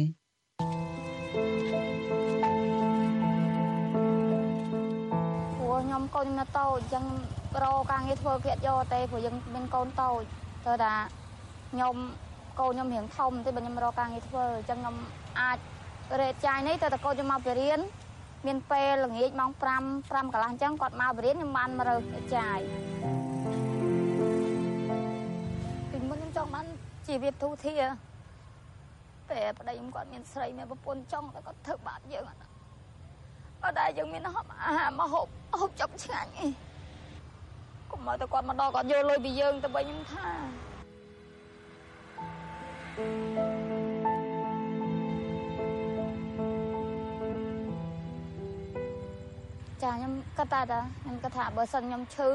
[5.58, 7.04] ព្រោះខ្ញុំកូនខ្ញុំនៅតូចអញ្ចឹង
[7.62, 10.22] រកការងារធ្វើគៀកយកទេព្រោះយើងមានកូនតូច
[10.66, 10.94] ទៅថា
[11.72, 11.96] ខ្ញុំ
[12.58, 14.96] កូនខ្ញុំរៀងធំទេបើខ្ញុំរកការងារធ្វើអញ្ចឹងខ្ញុំ
[15.40, 15.58] អាច
[16.20, 17.80] រេតចាយនេះទៅតែកូនខ្ញុំមកបរៀន
[18.46, 19.62] មានពេលល្ងាចម៉ោង5
[20.10, 22.58] 5កន្លះអញ្ចឹងគាត់មកបរៀនខ្ញុំបានមករើសចាយ
[25.90, 26.66] ពីមុនខ្ញុំចង់បាន
[27.06, 27.74] ជីវិតទូធា
[29.30, 32.40] តែប្តីខ្ញុំគាត់មានស្រីមានប្រពន្ធចង់តែគាត់ធ្វើបាបយើងអត់
[33.62, 35.26] អត់ដែរយើងមានហូបអាហារមកហូប
[35.60, 36.48] ហូបចុកឆ្ងាញ់អី
[37.90, 40.28] កុំមកតែគាត់មកដល់គាត់យកលុយពីយើងទៅវិញខ្ញុំថា
[42.90, 42.96] ចា
[49.94, 50.60] ខ្ញុំគិតថា
[51.02, 52.30] ខ្ញុំគិតថាបើសិនខ្ញុំឈឺ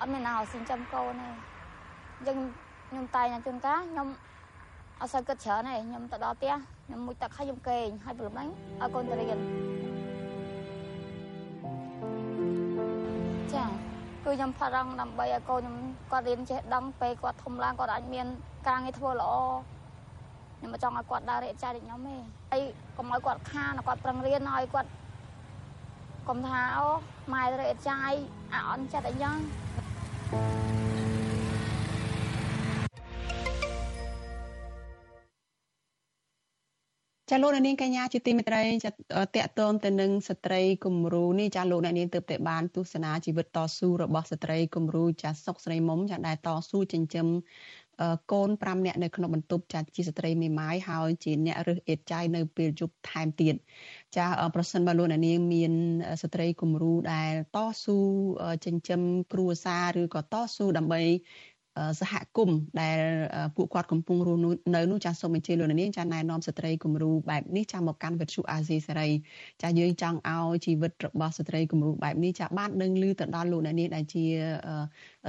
[0.00, 1.28] អត់មានណាឲ្យចិញ្ចឹមកូនទេ
[2.18, 2.38] អញ្ចឹង
[2.88, 4.08] ខ្ញុំតែងតែជួនកាលខ្ញុំ
[5.00, 6.54] អត់សូវគិតច្រើនទេខ្ញុំទៅដល់ផ្ទះ
[6.86, 8.48] ខ្ញុំមុជទឹកហើយខ្ញុំគេងហើយព្រលឹមហ្នឹង
[8.80, 9.38] ឲ្យកូនទៅរៀន
[14.26, 15.76] គឺខ្ញុំផារឹងដើម្បីឲ្យកូនខ្ញុំ
[16.10, 18.26] គាត់រៀនចេះដឹងពេលគាត់ធំឡើងគាត់អាចមាន
[18.68, 19.32] ការងារធ្វើល្អ
[20.58, 22.16] ខ្ញុំមិនចង់ឲ្យគាត់ដើររែកចាយដូចខ្ញុំទេ
[22.52, 22.62] ហើយ
[22.96, 24.90] កុំឲ្យគាត់ខានគាត់ប្រឹងរៀនឲ្យគាត់
[26.28, 26.88] កុំថាអូ
[27.32, 28.12] ម៉ែរែកចាយ
[28.52, 29.36] អាអន់ចិត្តអីចឹង
[37.30, 38.94] ចាលោកអ្នកនាងកញ្ញាជាទីមេត្រីចាត
[39.36, 47.26] កតងទៅនឹងស្ត្រីគំរូនេះចាលោកអ្នកនាងទើបតែបានទស្សនាជីវិតតស៊ូរបស់ស្ត្រីគំរូចាសុកស្រីមុំចាដែលតស៊ូចិញ្ចឹម
[48.32, 53.54] កូន5នាក់នៅក្នុងបន្ទប់ចាជាស្ត្រីមេម៉ាយហើយជាអ្នករើសអេតចាយនៅពេលយប់ថែមទៀត
[54.16, 55.72] ចាប្រសិនបើលោកអ្នកនាងមាន
[56.22, 57.98] ស្ត្រីគំរូដែលតស៊ូ
[58.64, 59.00] ចិញ្ចឹម
[59.32, 61.02] គ្រួសារឬក៏តស៊ូដើម្បី
[62.00, 62.98] សហគមន៍ដែល
[63.56, 64.40] ពួកគាត់កំពុងរស់
[64.74, 69.08] នៅនោះចាសសូមអញ្ជើញលោកនាងចាណែនាំស្ត្រីគំរូបែបនេះចាមកកាន់វិទ្យុអាស៊ីសេរី
[69.62, 74.24] ចាយើងចង់ឲ្យជីវិតរបស់ស្ត្រីគំរូបែបនេះចាបានដឹងឮទៅដល់លោកនាងដែលជា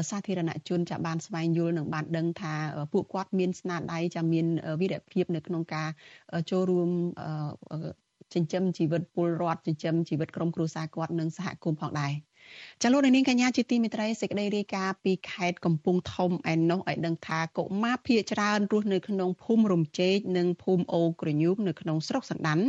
[0.09, 2.53] សាធារណជនចាបានស្វែងយល់និងបានដឹងថា
[2.93, 4.45] ពួកគាត់មានស្នាដៃចាមាន
[4.81, 5.89] វីរភាពនៅក្នុងការ
[6.51, 6.89] ចូលរួម
[8.33, 12.13] ចិញ្ចឹមជីវិតពលរដ្ឋចិញ្ចឹមជីវិតក្រុមគ្រួសារគាត់និងសហគមន៍ផងដែរ
[12.81, 22.59] ចាលោកនាងកញ្ញាជាទីមេត្រីសេចក្តីរាយការណ៍ពីខេត្តកំពង់ធំឯណោះឲ្យដឹងថាកុមារភៀសច្រើនរស់នៅក្នុងភូមិរំជែកនិងភូមិអូក្រញូមនៅក្នុងស្រុកសណ្ដាន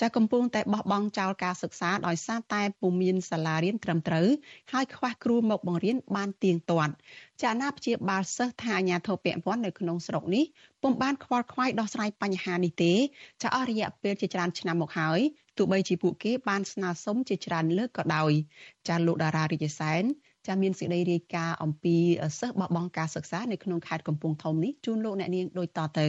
[0.00, 4.28] ចាកំពុងតែបោះបង់ចោលការសិក្សាដោយសារតែពុំមានសាលារៀនត្រឹមត្រូវ
[4.72, 6.92] ហើយខ្វះគ្រូមកបង្រៀនបានទៀងទាត់
[7.42, 10.44] ចាអាណាព្យាបាលសិស្សថាអាញាធិបតេយ្យព័ន្ធនៅក្នុងស្រុកនេះ
[10.82, 12.94] ពុំបានខ្វល់ខ្វាយដោះស្រាយបញ្ហានេះទេ
[13.42, 15.20] ចាអស់រយៈពេលជាច្រើនឆ្នាំមកហើយ
[15.58, 18.32] ទោះបីជាពួកគេបានស្នើសុំជាច្រើនលើកក៏ដោយ
[18.88, 20.02] ចាលោកតារារាជសែន
[20.46, 21.96] ចាមានសេចក្តីរាយការណ៍អំពី
[22.38, 26.08] សិស្សបោះបង់ការសិក្សានៅក្នុងខេត្តកំពង់ធំនេះជូនលោកអ្នកនាងដូចតទៅ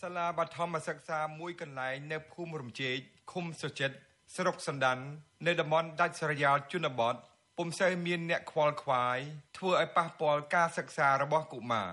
[0.00, 2.96] សាលាបឋមសិក្សាមួយកន្លែងនៅភូមិរំជែក
[3.32, 3.96] ឃុំសុចិត្ត
[4.36, 4.98] ស្រុកសណ្ដាន
[5.46, 7.16] នៅតំបន់ដាច់ស្រយាលជនបទ
[7.57, 9.17] ពុំសូវមានអ្នកខ្វល់ខ្វាយ
[9.57, 11.91] ធ្វើឲ្យប៉ះពាល់ការសិក្សារបស់កុមារ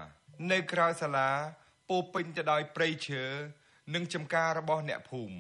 [0.53, 1.31] នៅក្រៅសាលា
[1.89, 3.25] ពោពេញទៅដោយព្រៃឈើ
[3.95, 5.37] និងចំការរបស់អ្នកភូមិ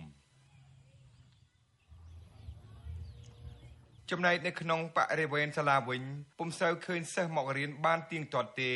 [4.10, 6.02] ចំណែកនៅក្នុងបរិវេណសាលាវិញ
[6.38, 8.72] ពុំសូវឃើញសិស្សមករៀនបានទៀងទាត់ទេ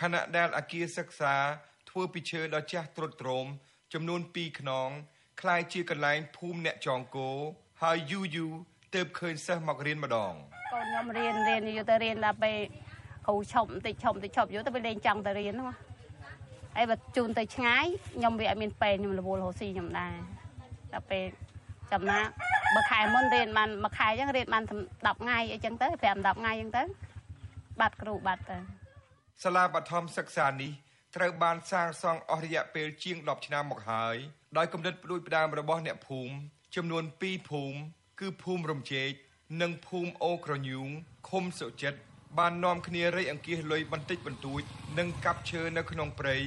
[0.00, 1.34] ខណៈដែលអគារសិក្សា
[1.88, 3.46] ធ្វើពីឈើដ៏ចាស់ទ្រុឌទ្រោម
[3.92, 4.88] ចំនួន2ខ្នង
[5.40, 7.30] คล้ายជាកន្លែងភូមិអ្នកចងគោ
[7.82, 8.52] ហើយយូរយូរ
[8.94, 10.34] ទើបឃើញសិស្សមករៀនម្ដង
[10.73, 12.57] កូនខ្ញុំរៀនរៀនយូរទៅរៀនដល់ពេល
[13.27, 15.67] គ្រូឈប់បន្តិចឈប់បន្តិចឈប់យូរទៅវាលេងចង់ទៅរៀនហ្នឹង
[16.75, 20.13] ហើយបើជូនទៅឆ្ងាយខ្ញុំវាអត់មានពេលខ្ញុំរវល់រស់ស៊ីខ្ញុំដែរ
[20.93, 21.25] ដល់ពេល
[21.91, 22.19] ចំណា
[22.75, 27.13] បើខែមុនរៀនបានមួយខែអញ្ចឹងរៀនបាន10ថ្ងៃអីចឹងទៅ5 10ថ្ងៃអញ្ចឹងទៅ
[27.79, 28.57] បាត់គ្រូបាត់ទៅ
[29.43, 30.71] សាលាបឋមសិក្សានេះ
[31.15, 34.15] ត្រូវបានសាងសង់អស់រយៈពេលជាង10ឆ្នាំមកហើយ
[34.57, 36.33] ដោយគំនិតផ្ដួចផ្ដើមរបស់អ្នកភូមិ
[36.75, 37.77] ចំនួន2ភូមិ
[38.19, 39.11] គឺភូមិរំជែក
[39.61, 40.89] និងភូមិអូក្រញូង
[41.29, 41.99] ឃុំសុចិត្ត
[42.37, 44.61] បាននាំគ្នារៃអង្គាសលុយបន្តិចបន្តួច
[44.97, 46.37] និងកាប់ឈើនៅក្នុងព្រៃ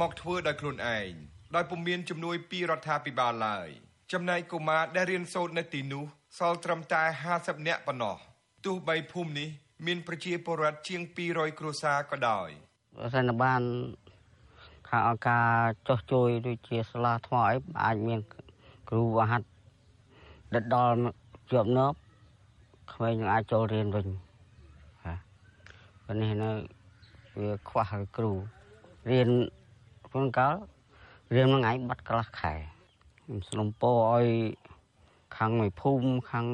[0.00, 1.10] មកធ្វើដោយខ្លួនឯង
[1.54, 3.68] ដោយពុំមានជំនួយពីរដ្ឋាភិបាលឡើយ
[4.12, 6.04] ចំណែកកុមារដែលរៀនសូត្រនៅទីនោះ
[6.38, 7.02] សល់ត្រឹមតែ
[7.34, 8.16] 50នាក់ប៉ុណ្ណោះ
[8.66, 9.48] ទោះបីភូមិនេះ
[9.86, 11.00] មានប្រជាពលរដ្ឋជាង
[11.30, 12.48] 200គ្រួសារក៏ដោយ
[12.96, 13.62] បើសិនបាន
[14.88, 15.48] ខាងអង្គការ
[15.88, 17.54] ចោះជួយដូចជាសាលាថ្មអី
[17.84, 18.20] អាចមាន
[18.88, 19.46] គ្រូអាហាត់
[20.54, 20.96] ដិតដល់
[21.50, 21.96] ជាប់នប់
[22.92, 24.08] ក្មេងនឹងអាចចូលរៀនវិញ
[26.04, 26.50] ប៉ុន្តែនៅ
[27.40, 28.32] វាខ្វះគ្រូ
[29.10, 29.30] រៀន
[30.12, 30.48] ប៉ុន្តែ
[31.34, 32.52] រៀនមួយថ្ងៃបាត់កន្លះខែ
[33.22, 34.26] ខ្ញុំស្នំពោឲ្យ
[35.36, 36.46] ខាងមួយភូមិខាង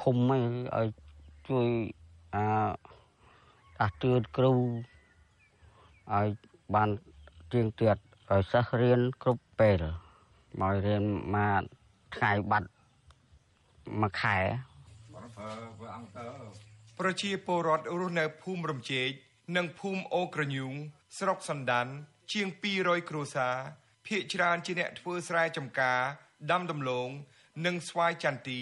[0.00, 0.42] ឃុំឲ្យ
[0.76, 0.86] ឲ្យ
[1.48, 1.68] ជួយ
[2.34, 2.46] អា
[3.80, 4.52] ដាស់តឿនគ្រូ
[6.12, 6.26] ឲ្យ
[6.74, 6.88] បាន
[7.52, 8.00] ទៀងទាត់
[8.30, 9.82] ឲ្យសិស្សរៀនគ្រប់ពេល
[10.60, 11.02] មករៀន
[11.34, 11.62] មួយ
[12.14, 12.68] ថ្ងៃបាត់
[14.00, 14.36] មួយខែ
[16.98, 19.10] ប្រជាពលរដ្ឋរស់នៅភូមិរំជែក
[19.56, 20.72] និងភូមិអូក្រញូង
[21.18, 21.86] ស្រុកសណ្ដាន
[22.32, 23.56] ជាង200គ្រួសារ
[24.06, 26.00] ភ ieck ច្រើនជាអ្នកធ្វើស្រែចម្ការ
[26.50, 27.08] ដាំដំឡូង
[27.66, 28.60] និងស្វាយចន្ទី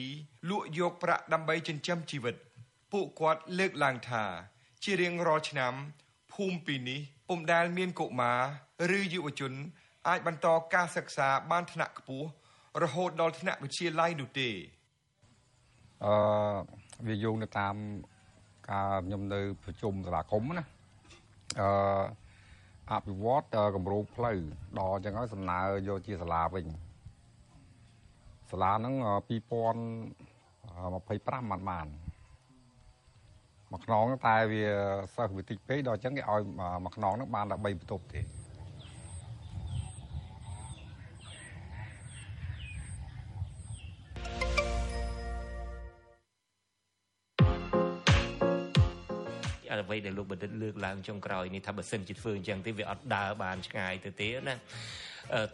[0.51, 2.37] លក់យកប្រាក់ដើម្បីចិញ្ចឹមជីវិត
[2.93, 4.25] ពួកគាត់លើកឡើងថា
[4.85, 5.75] ជារៀងរាល់ឆ្នាំ
[6.33, 8.33] ភូមិពីនេះពុំដែលមានកុមា
[8.91, 9.53] រឬយុវជន
[10.09, 12.29] អាចបន្តការសិក្សាបានថ្នាក់ខ្ពស់
[12.83, 14.51] រហូតដល់ថ្នាក់វិទ្យាល័យនោះទេ
[16.05, 16.13] អឺ
[17.07, 17.75] វាយោងទៅតាម
[18.71, 20.65] ការខ្ញុំនៅប្រជុំសាលាគមណា
[21.61, 21.69] អឺ
[22.91, 23.45] អភិវឌ្ឍ
[23.75, 24.39] គម្រោងផ្លូវ
[24.79, 26.67] ដល់អញ្ចឹងហើយសំណើយកជាសាលាវិញ
[28.51, 28.95] សាលាហ្នឹង
[29.31, 31.87] 2025បានបាន
[33.71, 34.65] មួយខ្នងតែវា
[35.15, 36.41] សិស្សវាតិចពេកដល់អញ្ចឹងគេឲ្យ
[36.85, 38.21] មួយខ្នងហ្នឹងបានតែ3បន្ទប់ទេ
[49.91, 54.57] អ្វីដែលលោកបណ្ឌិតលើកឡើងចុងក្រោយនេះថាបើសិនជាធ្វើអញ្ចឹងទេវាអត់ដើរបានឆ្ងាយទៅទេណា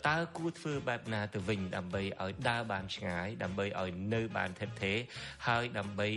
[0.08, 4.98] តើគួរធ្វើបែបណាទៅវិញដើម្បីឲ្យដើរបានឆ្ងាយដើម្បីឲ្យនៅបានថិតថេរ
[5.46, 6.08] ហើយដើម្បី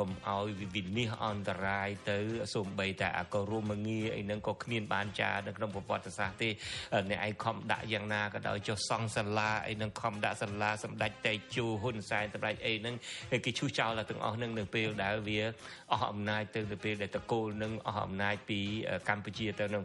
[0.00, 2.18] កុំឲ្យវិនិច្ឆ័យអន្តរាយទៅ
[2.54, 6.50] សូម្បីតែអករុមងាអីហ្នឹងក៏គ្មានបានចានៅក្នុងប្រវត្តិសាស្ត្រទេ
[7.10, 12.94] អ្នកឯងខំដាក់យ៉ាងណាក៏ដោយចុះសង់សាលាអីហ្នឹងខំដាក់សាលាសម្ដេចតេជោហ៊ុនសែនសម្ដេចអីហ្នឹង
[13.44, 15.40] គេឈូសចោលទាំងអស់ហ្នឹងនៅពេលដែលវា
[15.92, 18.60] អស់អំណាចទៅនៅពេលដែលតកូលនឹងអស់អំណាចពី
[19.08, 19.84] កម្ពុជាទៅនឹង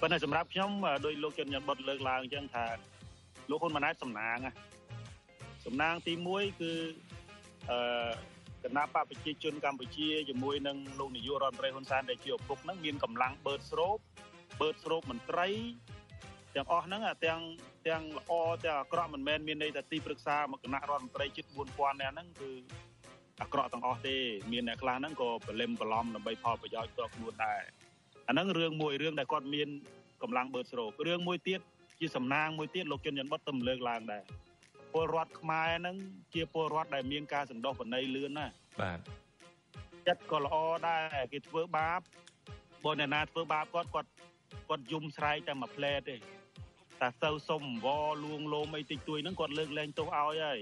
[0.00, 0.70] ប៉ុន្តែសម្រាប់ខ្ញុំ
[1.06, 2.66] ដោយលោកជនញ៉ាំបុតលើកឡើងអញ្ចឹងថា
[3.50, 4.38] លោកហ៊ុនម៉ាណែតសំណាង
[5.66, 6.72] សំណាងទី1គឺ
[7.70, 7.78] អឺ
[8.64, 13.96] គណៈបកប្រជាជនកម្ពុជាជាមួយនឹងលោកនាយករដ្ឋមន្ត្រីហ៊ុនសែនដែលជាឪពុកហ្នឹងមានកម្លាំងបឺតស្រូប
[14.60, 15.48] បឺតស្រូបមន្ត្រី
[16.54, 17.40] ទាំងអស់ហ្នឹងទាំង
[17.88, 18.32] ទាំងល្អ
[18.64, 22.50] ទាំងអាក្រក់មិនមែនមានន័យថាទីប្រឹក្សាមកគណៈរដ្ឋមន្ត្រីជិត4000នាក់ហ្នឹងគឺ
[23.40, 24.16] អាក្រក់ទាំងអស់ទេ
[24.52, 27.60] មានអ្នកខ្លះហ្នឹងក៏បលិមបឡំដើម្បីផលប្រយោជន៍ផ្ទាល់ខ្លួនដែរ
[28.28, 29.68] អាហ្នឹងរឿងមួយរឿងដែលគាត់មាន
[30.22, 31.60] កម្លាំងបឺតស្រូបរឿងមួយទៀត
[32.00, 34.22] ជាសំណាងមួយទៀតលោកជុនញ៉ាន់បុតទៅលើកឡើងដែរ
[34.92, 35.96] ពលរដ្ឋខ្មែរហ្នឹង
[36.34, 38.46] ជាពលរដ្ឋដែលមានការសន្តោសប្រណីលឿនណា
[38.80, 38.98] បាទ
[40.06, 40.56] ចិត្តក៏ល្អ
[40.86, 41.02] ដែរ
[41.32, 42.00] គេធ្វើបាប
[42.84, 44.10] បើអ្នកណាធ្វើបាបគាត់គាត់
[44.68, 46.16] គាត់យំស្រែកតែមួយផ្លែតទេ
[47.00, 50.60] តែសូវសុំអង្វរលួងលោមអីតិចតួចហ្នឹងគាត់លើកលែងទោសឲ្យហើយ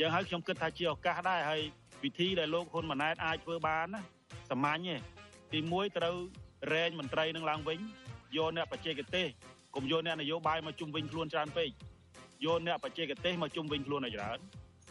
[0.00, 1.62] យ៉ាងហើយខ្ញុំគិតថាជាឱកាសដែរហើយ
[2.04, 4.00] វិធីដែលលោកហ៊ុនម៉ាណែតអាចធ្វើបានណា
[4.50, 4.96] សាមញ្ញទេ
[5.52, 6.16] ទី1ត្រូវ
[6.70, 7.78] រែងមន្ត្រីនឹងឡើងវិញ
[8.36, 9.26] យកអ្នកបច្ចេកទេស
[9.74, 11.68] កុំយកអ្នកនយោបាយមកជុំវិញខ្លួនច្រើនពេក
[12.44, 14.38] យកអ្នកបច្ចេកទេសមកជុំវិញខ្លួនឲ្យច្រើន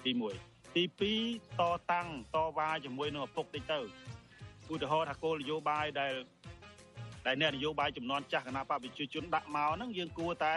[0.06, 0.12] ទី
[0.44, 0.84] 1ទី
[1.28, 1.62] 2ត
[1.92, 3.80] តាំងតវ៉ាជាមួយនឹងឪពុកតិចទៅ
[4.74, 6.14] ឧទាហរណ៍ថាគោលនយោបាយដែល
[7.26, 10.56] ដែលអ្នកនយោបាយចំនួនចាស់គណៈបព្វជិជនដាក់មកហ្នឹងយើងគួរតែ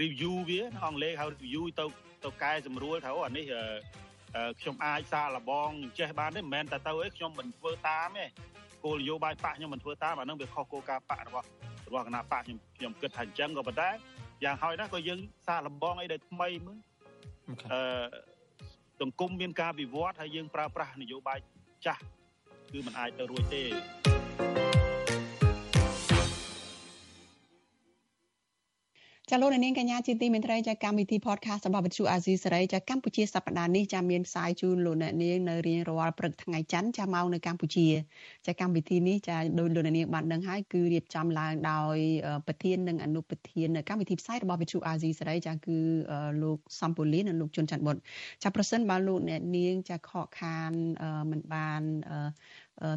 [0.00, 1.84] review វាអង់គ្លេសហៅ review ទៅ
[2.24, 3.44] ទៅកែសម្រួលថាអូអានេះ
[4.60, 8.26] ខ្ញុំអាចសារលបងចេះបានទេមិនមែនតែទៅអីខ្ញុំមិនធ្វើតាមទេ
[8.84, 11.46] គោលនយោបាយបកខ្ញុំមិនធ្វើតាមអានឹងវាខុសគោលការណ៍បករបស់
[11.86, 13.88] របស់គណៈបកខ្ញុំខ្ញុំគិតថាអញ្ចឹងក៏ប៉ុន្តែ
[14.44, 16.78] យ៉ាងហោចណាស់ក៏យើងសារលបងអីដែលថ្មីមើល
[17.72, 17.80] អឺ
[19.00, 21.38] សង្គមមានការវិវត្តហើយយើងប្រើប្រាស់នយោបាយ
[21.86, 22.02] ចាស់
[22.72, 23.62] គឺมันអាចទៅរួចទេ
[29.32, 37.86] ចាលោកនាងកញ្ញាជាទីមេត្រីចាកម្មវិធី podcast របស់វិទ្យុអាស៊ីសេរីចាកម្ពុជាសប្តាហ៍នេះចាមានផ្សាយជូនលោកអ្នកនាងនៅរៀងរាល់ព្រឹកថ្ងៃច័ន្ទចាមកនៅកម្ពុជា
[38.46, 41.96] ចាកម្មវិធីនេះចាដោយលោកអ្នកនាងបានដឹងហើយគឺរៀបចំឡើងដោយ
[42.46, 45.78] ប្រធាននិងអនុប្រធាននៅកម្មវិធីផ្សាយរបស់វិទ្យុអាស៊ីសេរីចាគឺ
[46.42, 47.96] លោកសំពូលីនិងលោកជុនច័ន្ទបុត
[48.42, 50.72] ចាប្រសិនបើលោកអ្នកនាងចាខកខាន
[51.30, 51.82] មិនបាន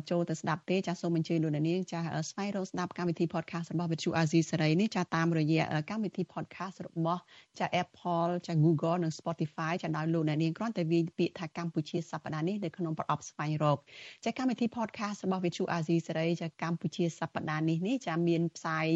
[0.10, 7.22] ចូលទៅស្ដាប់ទេចាសសូមអញ្ជើញលោកអ្នកនាងចាសស្វែងរកស្ដាប់កម្មវិធី podcast របស់ Vithu Azizi សេរីនេះចាសតាមរយៈកម្មវិធី podcast របស់
[7.60, 13.78] ចាស Apple ចាស Google និង Spotify ចាសដោយលោកអ្នកនាងគ្រាន់តែវាយពាក្យថាកម្ពុជាសប្តាហ៍នេះនៅក្នុងប្រអប់ស្វែងរក
[14.24, 18.88] ចាសកម្មវិធី podcast របស់ Vithu Azizi សេរីចាសកម្ពុជាសប្តាហ៍នេះនេះចាសមានផ្សាយ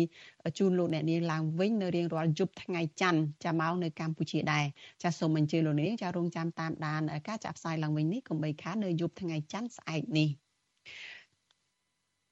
[0.57, 4.65] ជូនលោកអ្នកនាងឡើងវិញនៅរៀងរាល់យប់ថ្ងៃច័ន្ទចាសមកនៅកម្ពុជាដែរ
[5.03, 10.46] ចាសសូមអញ្ជើញលោកអ្នកនាងចាសរងចាំតាមដានការចាក់ផ្សាយឡើងវិញនេះកុំបីខាននៅយប់ថ្ងៃច័ន្ទស្អែកនេះ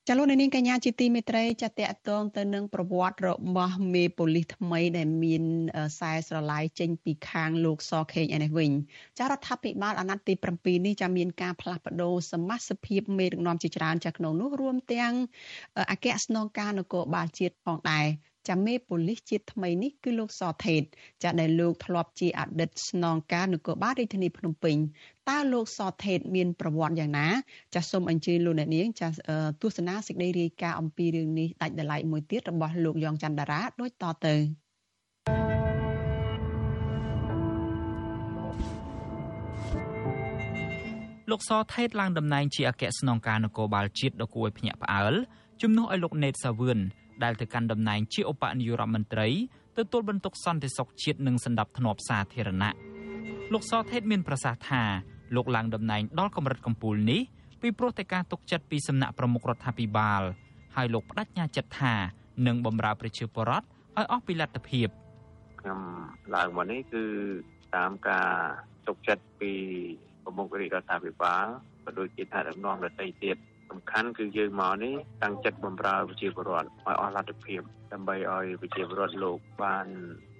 [0.10, 5.44] ចលនានាងកញ្ញាជាទីមេត្រីចាតតតងទៅនឹងប្រវត្តិរបស់មេប៉ូលីសថ្មីដែលមាន
[5.76, 8.72] ខ្សែស្រឡាយចេញពីខាងលោកសខេងឯនេះវិញ
[9.18, 15.14] ចារដ្ឋាភិបាលអាណត្តិទី7នេះចាមានការផ្លាស់ប្ដូរសមាជិកភាពមេដឹកនាំជាច្រើនចាក្នុងនោះរួមទាំង
[15.92, 18.08] អគ្គស្នងការនគរបាលជាតិផងដែរ
[18.50, 20.84] ចាមេប៉ូលីសជាតិថ្មីនេះគឺលោកសថេត
[21.24, 24.78] ចាដែលលោកធ្លាប់ជាអតីតស្នងការនគរបាលរាជធានីភ្នំពេញ
[25.30, 27.28] តើលោកសថេតមានប្រវត្តិយ៉ាងណា
[27.76, 29.08] ចាសូមអញ្ជើញលោកអ្នកនាងចា
[29.62, 34.36] ទស្សនាសេចក្តីរាយការណ៍អំពីរឿងនេះដាច់ដライមួយទៀតរបស់លោកយ៉ងច័ន្ទតារាដូចតទៅ
[41.32, 45.14] លោកសថេតឡើងតំណែងជាអគ្គស្នងការនគរបាលជាតិដ៏គួរឲ្យភ្ញាក់ផ្អើល
[45.62, 46.80] ជំនួសឲ្យលោកណេតសាវឿន
[47.24, 49.28] ដែលទៅកាន់តំណែងជាឧបនាយករដ្ឋមន្ត្រី
[49.78, 52.72] ទទួលបន្ទុកសន្តិសុខជាតិនិងសម្ដាប់ធ្នាប់សាធារណៈ
[53.54, 54.84] លោកសថេតមានប្រសាសន៍ថា
[55.36, 57.22] លោកឡើងតំណែងដល់កម្រិតកំពូលនេះ
[57.62, 60.22] ពីព្រោះតែការទុកចិត្តពីសំណាក់ប្រមុខរដ្ឋាភិបាល
[60.76, 61.94] ហើយលោកបដិញ្ញាចិត្តថា
[62.48, 64.88] នឹងបម្រើប្រជាពលរដ្ឋឲ្យអស់ពីលទ្ធភាព
[65.62, 65.80] ខ្ញុំ
[66.36, 67.04] ឡើងមកនេះគឺ
[67.76, 68.30] តាមការ
[68.88, 69.52] ទុកចិត្តពី
[70.24, 71.46] ប្រមុខរដ្ឋាភិបាល
[71.84, 73.38] ក៏ដូចជាថាដឹកនាំរដ្ឋទៀត
[73.75, 77.61] សំខាន់គឺយើងមកនេះតាំងចិត្តបំរើប្រជាពលរដ្ឋឲ្យអស់លទ្ធភាព
[77.93, 79.87] ដើម្បីឲ្យប្រជាពលរដ្ឋលោកបាន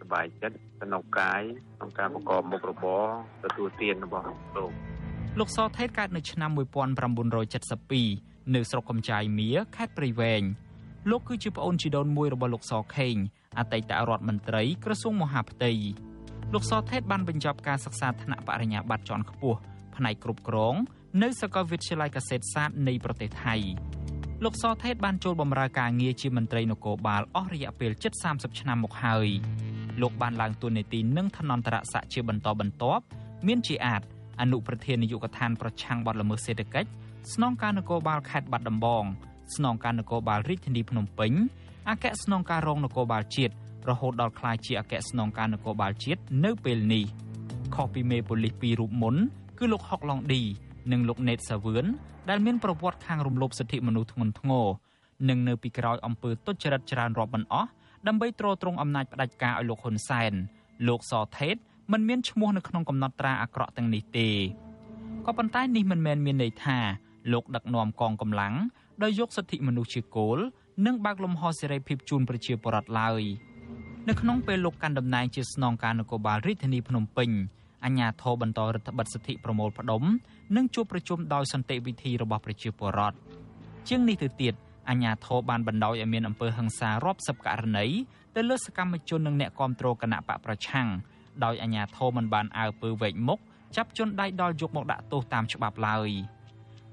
[0.01, 1.43] សบายចិត្តសំណុកកាយ
[1.77, 3.05] ក្នុងការប្រកបមុខរបរ
[3.45, 4.25] ទទួលទានរបស់
[4.57, 4.73] លោក
[5.39, 6.51] លោកសថេតកើតនៅឆ្នាំ
[7.53, 10.43] 1972នៅស្រុកកំចាយមៀខេត្តព្រៃវែង
[11.11, 13.17] លោកគឺជាប្អូនជីដូនមួយរបស់លោកសខេង
[13.59, 15.73] អតីតរដ្ឋមន្ត្រីក្រសួងមហាផ្ទៃ
[16.55, 19.59] លោកសថេតបានបញ្ចប់ការសិក្សាថ្នាក់បរិញ្ញាបត្រជាន់ខ្ពស់
[19.97, 20.75] ផ្នែកគ្រប់គ្រង
[21.24, 23.56] នៅសាកលវិទ្យាល័យកសិសាស្ត្រនៃប្រទេសថៃ
[24.44, 29.28] លោកសថេតបានចូលបម្រើការងារជាមន្ត្រីនគរបាលអស់រយៈពេលជិត30ឆ្នាំមកហើយ
[30.02, 33.04] លោកបានឡើងតួនាទីនឹងឋានន្តរស័ក្តិជាបន្តបន្ទាប់
[33.48, 34.02] មានជាអាច
[34.42, 36.90] អនុប្រធាននាយកដ្ឋានប្រឆាំងបទល្មើសសេដ្ឋកិច្ច
[37.34, 39.04] ស្នងការនគរបាលខេត្តបាត់ដំបង
[39.56, 41.32] ស្នងការនគរបាលរាជធានីភ្នំពេញ
[41.90, 43.54] អគ្គស្នងការរងនគរបាលជាតិ
[43.90, 47.04] រហូតដល់ក្លាយជាអគ្គស្នងការនគរបាលជាតិនៅពេលនេះ
[47.76, 49.16] ខុសពីមេប៉ូលីសពីររូបមុន
[49.58, 50.44] គឺលោកហុកឡុងឌី
[50.92, 51.86] និងលោកណេតសាវឿន
[52.30, 54.66] ដែលមានប្រវត្តិខាងរំលោភសិទ្ធិមនុស្សធ្ងន់ធ្ងរ
[55.30, 57.70] និងនៅពីក្រោយអំពើទុច្ចរិតច្រើនរាប់មិនអស់
[58.08, 60.34] ដើម្បីទ្រទ្រង់អំណាចផ្ដាច់ការឲ្យលោកហ៊ុនសែន
[60.88, 61.56] លោកសថេត
[61.92, 64.30] មិនមានឈ្មោះនៅក្នុងកំណត់ត្រាអាក្រក់ទាំងនេះទេ
[65.26, 66.78] ក៏ប៉ុន្តែនេះមិនមែនមានន័យថា
[67.34, 68.54] លោកដឹកនាំកងកម្លាំង
[69.04, 70.38] ដោយយកសិទ្ធិមនុស្សជាគោល
[70.86, 73.22] និងបើកលំហសេរីភាពជូនប្រជាពលរដ្ឋឡើយ
[74.08, 77.30] នៅក្នុងពេលលោកកាន់តំណែងជាស្នងការនគរបាលរាជធានីភ្នំពេញ
[77.86, 80.04] អាជ្ញាធរបន្តរដ្ឋបិទសិទ្ធិប្រមូលផ្ដុំ
[80.56, 83.18] និងជួបប្រជុំដោយសន្តិវិធីរបស់ប្រជាពលរដ្ឋ
[83.88, 84.54] ជាងនេះទៅទៀត
[84.90, 87.86] អាជ្ញាធរបានបណ្ដោយឲ្យមានអំពើហិង្សារាប់សិបករណី
[88.36, 90.88] ទៅលើសកម្មជននិងអ្នកគាំទ្រគណៈបកប្រឆាំង
[91.44, 93.40] ដោយអាជ្ញាធរមិនបានអើពើវែកមុខ
[93.76, 96.10] ចាប់ជនដៃដល់យកមកដាក់ទោសតាមច្បាប់ឡើយ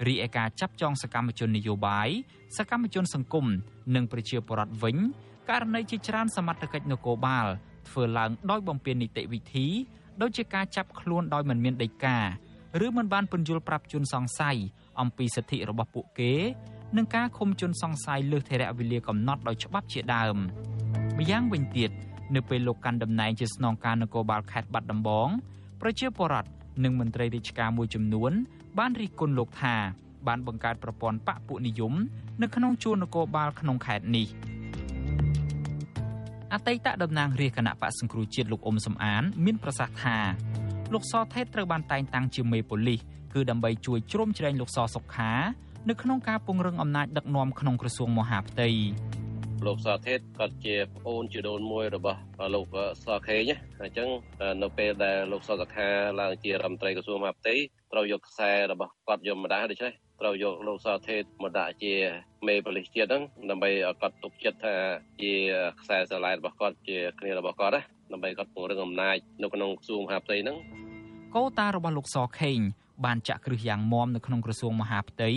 [0.06, 2.08] រីឯការចាប់ចងសកម្មជននយោបាយ
[2.56, 3.46] សកម្មជនសង្គម
[3.94, 4.96] និងប្រជាពលរដ្ឋវិញ
[5.50, 7.46] ករណីជាច្រើនសមត្ថកិច្ចនគរបាល
[7.88, 9.66] ធ្វើឡើងដោយបំពេញនីតិវិធី
[10.20, 12.18] ដូចជាការចាប់ខ្លួនដោយមិនមានដីកា
[12.86, 14.56] ឬមិនបានពន្យល់ប្រាប់ជនសង្ស័យ
[15.00, 16.32] អំពីសិទ្ធិរបស់ពួកគេ
[16.96, 20.36] និងការឃុំជនសង្ស័យលើសធរៈវេលាកំណត់ដោយច្បាប់ជាដើម
[21.18, 21.90] ម្យ៉ាងវិញទៀត
[22.34, 25.28] នៅពេលលោកកាន់តំណែងជាស្នងការនគរបាលខេត្តបាត់ដំបង
[25.80, 26.50] ប្រជាពលរដ្ឋ
[26.84, 28.32] និងមន្ត្រីរាជការមួយចំនួន
[28.78, 29.74] បានរិះគន់លោកថា
[30.26, 31.92] បានបង្កើតប្រព័ន្ធបកពួកនិយម
[32.42, 34.26] នៅក្នុងជួរនគរបាលក្នុងខេត្តនេះ
[36.52, 40.16] អតីតតំណាងរាជគណៈបកសង្គ្រោះជាតិលោកអ៊ុំសំអាន មានប្រសាសន៍ថា
[40.92, 43.00] លោកសថេតត្រូវបានតែងតាំងជាមេប៉ូលីស
[43.34, 45.32] គឺដើម្បីជួយជ្រោមជ្រែងលោកសសុខា
[45.88, 48.68] នៅក្នុងការពង្រឹងអំណាចដឹកនាំក្នុងក្រសួងមហាផ្ទៃ
[49.66, 52.20] លោកសថេតគាត់ជាប្អូនជាដូនមួយរបស់
[52.54, 52.66] លោក
[53.04, 53.42] សខេង
[53.82, 54.08] អញ្ចឹង
[54.62, 55.88] នៅពេលដែលលោកសសខា
[56.20, 57.54] ឡើងជារដ្ឋមន្ត្រីក្រសួងមហាផ្ទៃ
[57.92, 61.94] ត្រូវយកខ្សែរបស់គាត់យកម្ដងដូច្នេះត្រូវយកលោកសថេតមកដាក់ជា
[62.46, 64.76] មេប៉ូលីសជាតិហ្នឹងដើម្បីឲ្យគាត់ទុកចិត្តថា
[65.22, 65.32] ជា
[65.80, 67.82] ខ្សែស្រឡាយរបស់គាត់ជាគ្នារបស់គាត់ណា
[68.12, 70.56] ដើម្បីគាត់ពង្រឹងអំណាចនៅក្នុងក្រសួងមហាផ្ទៃហ្នឹង
[71.36, 72.58] កូតារបស់លោកសខេង
[73.04, 75.30] បានចាក់គ្រឹះយ៉ាងមាំនៅក្នុងក្រសួងមហាផ្ទៃ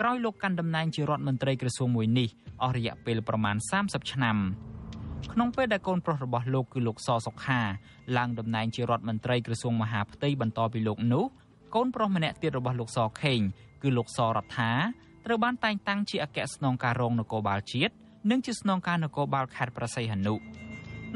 [0.00, 2.28] ក្រោយលោកកាន់តំណែងជារដ្ឋមន្ត្រីក្រសួងមួយនេះ
[2.62, 4.36] អស់រយៈពេលប្រមាណ30ឆ្នាំ
[5.32, 7.60] ក្នុងពេលដែលកូនប្រុសរបស់លោកគឺលោកសសុខា
[8.16, 11.24] ឡើងតំណែងជារដ្ឋមន្ត្រីក្រសួងមហាផ្ទៃបន្តពីលោកនោះ
[11.74, 13.40] កូនប្រុសម្នាក់ទៀតរបស់លោកសខេង
[13.82, 14.72] គឺលោកសរដ្ឋា
[15.26, 17.92] ត្រូវបានតែងតាំងជាអគ្គស្នងការរងនគរបាលជាតិ
[18.30, 20.34] និងជាស្នងការនគរបាលខេត្តប្រស័យហនុ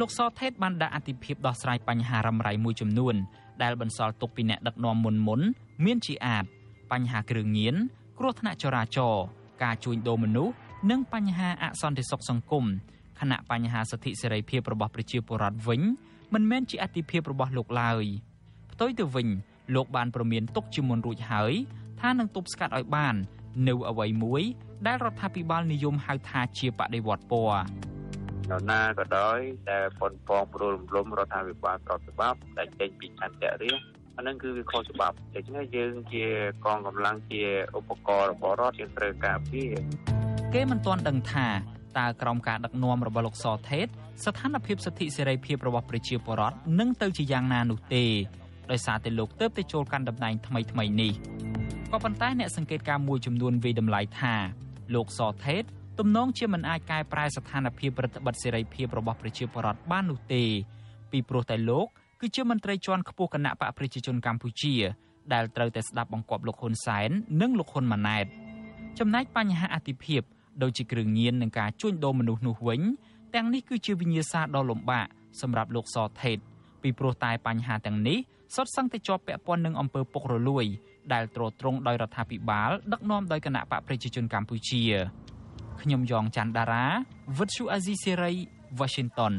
[0.01, 3.15] លោកសថេតបានដាក់អធិភាពដោះស្រាយបញ្ហារ៉ាំរ៉ៃមួយចំនួន
[3.63, 5.41] ដែលបន្សល់ទុកពីអ្នកដឹកនាំមុនមុន
[5.85, 6.45] មានជាអាច
[6.93, 7.75] បញ្ហាគ្រឿងញៀន
[8.19, 9.25] គ្រោះថ្នាក់ចរាចរណ៍
[9.63, 10.55] ការជួញដូរមនុស្ស
[10.91, 12.65] និងបញ្ហាអសន្តិសុខសង្គម
[13.21, 15.81] ខណៈបញ្ហាសិទ្ធិសេរីភាពរបស់ប្រជាពលរដ្ឋវិញ
[16.35, 18.05] មិនមែនជាអតិភិបរបស់លោកឡើយ
[18.73, 19.29] ផ្ទុយទៅវិញ
[19.75, 21.53] លោកបានប្រមានទុកជាមុនរួចហើយ
[22.01, 23.15] ថានឹងទប់ស្កាត់ឲ្យបាន
[23.69, 24.43] នៅអ្វីមួយ
[24.87, 27.96] ដែលរដ្ឋាភិបាលនិយមហៅថាជាបដិវត្តពណ៌
[28.51, 29.39] នរណាក៏ដោយ
[29.71, 33.75] ដែលប៉ុនប៉ងព្រួលរំលំរដ្ឋាភិបាលប្រតិបត្តិដែលចេញពីអន្តរិយ
[34.17, 36.25] អានឹងគឺវាខុសច្បាប់ដូច្នេះយើងជា
[36.65, 37.43] កងកម្លាំងជា
[37.79, 39.73] ឧបករណ៍របស់រដ្ឋយើងត្រូវការពារ
[40.55, 41.49] គេមិនទាន់ដឹងថា
[41.99, 43.87] តើក្រោមការដឹកនាំរបស់លោកសថេត
[44.25, 48.05] ស្ថានភាពសិទ្ធិសេរីភាពរបស់ប្រជាពលរដ្ឋនឹងទៅជាយ៉ាងណានោះទេ
[48.71, 51.13] ដោយសារតែលោកទៅទៅចូលកាន់តំណែងថ្មីថ្មីនេះ
[51.93, 54.35] ក៏ប៉ុន្តែអ្នកសង្កេតការមួយចំនួនវិតម្លៃថា
[54.95, 55.63] លោកសថេត
[55.99, 60.43] ទំនងជាមិនអាចកែប្រែស្ថានភាពរដ្ឋបတ်សេរីភាពរបស់ប្រជាពលរដ្ឋបាននោះទេ
[61.13, 61.87] ពីព្រោះតែលោក
[62.21, 64.75] គឺជាមន្ត្រីជាន់ខ្ពស់គណៈបកប្រជាជនកម្ពុជា
[65.33, 68.27] ដែលត្រូវតែស្ដាប់បង្គាប់លោកហ៊ុនសែននិងលោកហ៊ុនម៉ាណែត
[68.99, 70.23] ចំណែកបញ្ហាអតិភិប
[70.63, 72.81] ដូចជាគ្រឿងញៀននិងការជួញដូរមនុស្សនោះវិញ
[73.35, 75.07] ទាំងនេះគឺជាវិញ្ញាសាដ៏លំបាក
[75.41, 76.39] សម្រាប់លោកសថេត
[76.83, 78.19] ពីព្រោះតែបញ្ហាទាំងនេះ
[78.55, 80.65] សុទ្ធសឹងតែជាប់ពាក់ព័ន្ធនឹងអំពើពុករលួយ
[81.13, 84.83] ដែលទ្រទ្រង់ដោយរដ្ឋាភិបាលដឹកនាំដោយគណៈបកប្រជាជនកម្ពុជា
[85.83, 86.85] ខ្ញុំយ៉ងច័ន្ទដារា
[87.39, 88.33] វិទ្យុអាស៊ីសេរី
[88.79, 89.35] Washington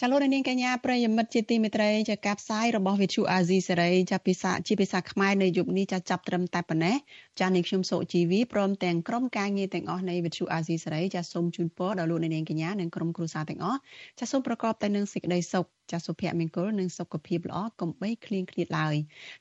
[0.00, 6.96] ចាលោកនាងកញ្ញាប្រិយមិត្តជាទីមេត្រីចាការផ្សាយរបស់វិទ្យុអាស៊ីសេរីចាភាសាជាភាសាខ្មែរនៅយុគនេះចាចាប់ត្រឹមតែប៉ុណ្ណេះ
[7.40, 13.78] ចានាងខ្ញុំសុជីវីព្រមទាំងក្រុមការងារទាំងអស់នៃវិទ្យុអាស៊ីសេរីចាសូមជូនពរដល់លោកនាងកញ្ញានិងក្រុមគ្រួសារទាំងអស់
[14.18, 18.94] ចាសូមប្រកបតែនឹងសេចក្តីសុខចាសុភមង្គលនិងសុខភាពល្អកុំបីឃ្លៀងឃ្លាតឡើយ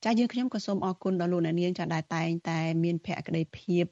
[0.05, 3.85] ចាយើងខ្ញុំក៏សូមអរគុណដល់លោកអ្នកនាងចាដែលតែងតែមានភក្ដីភាព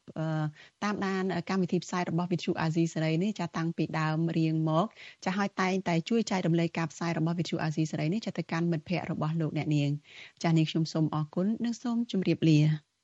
[0.84, 4.86] តាមដានកម្មវិធីផ្សាយរបស់វិទ្យុអាស៊ីសេរីនេះចាតាំងពីដើមរៀងមក
[5.26, 9.90] ចាឲ្យតែងតែជួយចែករំលែកការផ្សាយរបស់វិទ្យុអាស៊ីសេរីនេះចាទៅកាន់មិត្តភ័ក្តិរបស់លោកអ្នកនាង
[10.44, 12.95] ចានាងខ្ញុំសូមអរគុណនិងសូមជម្រាបលា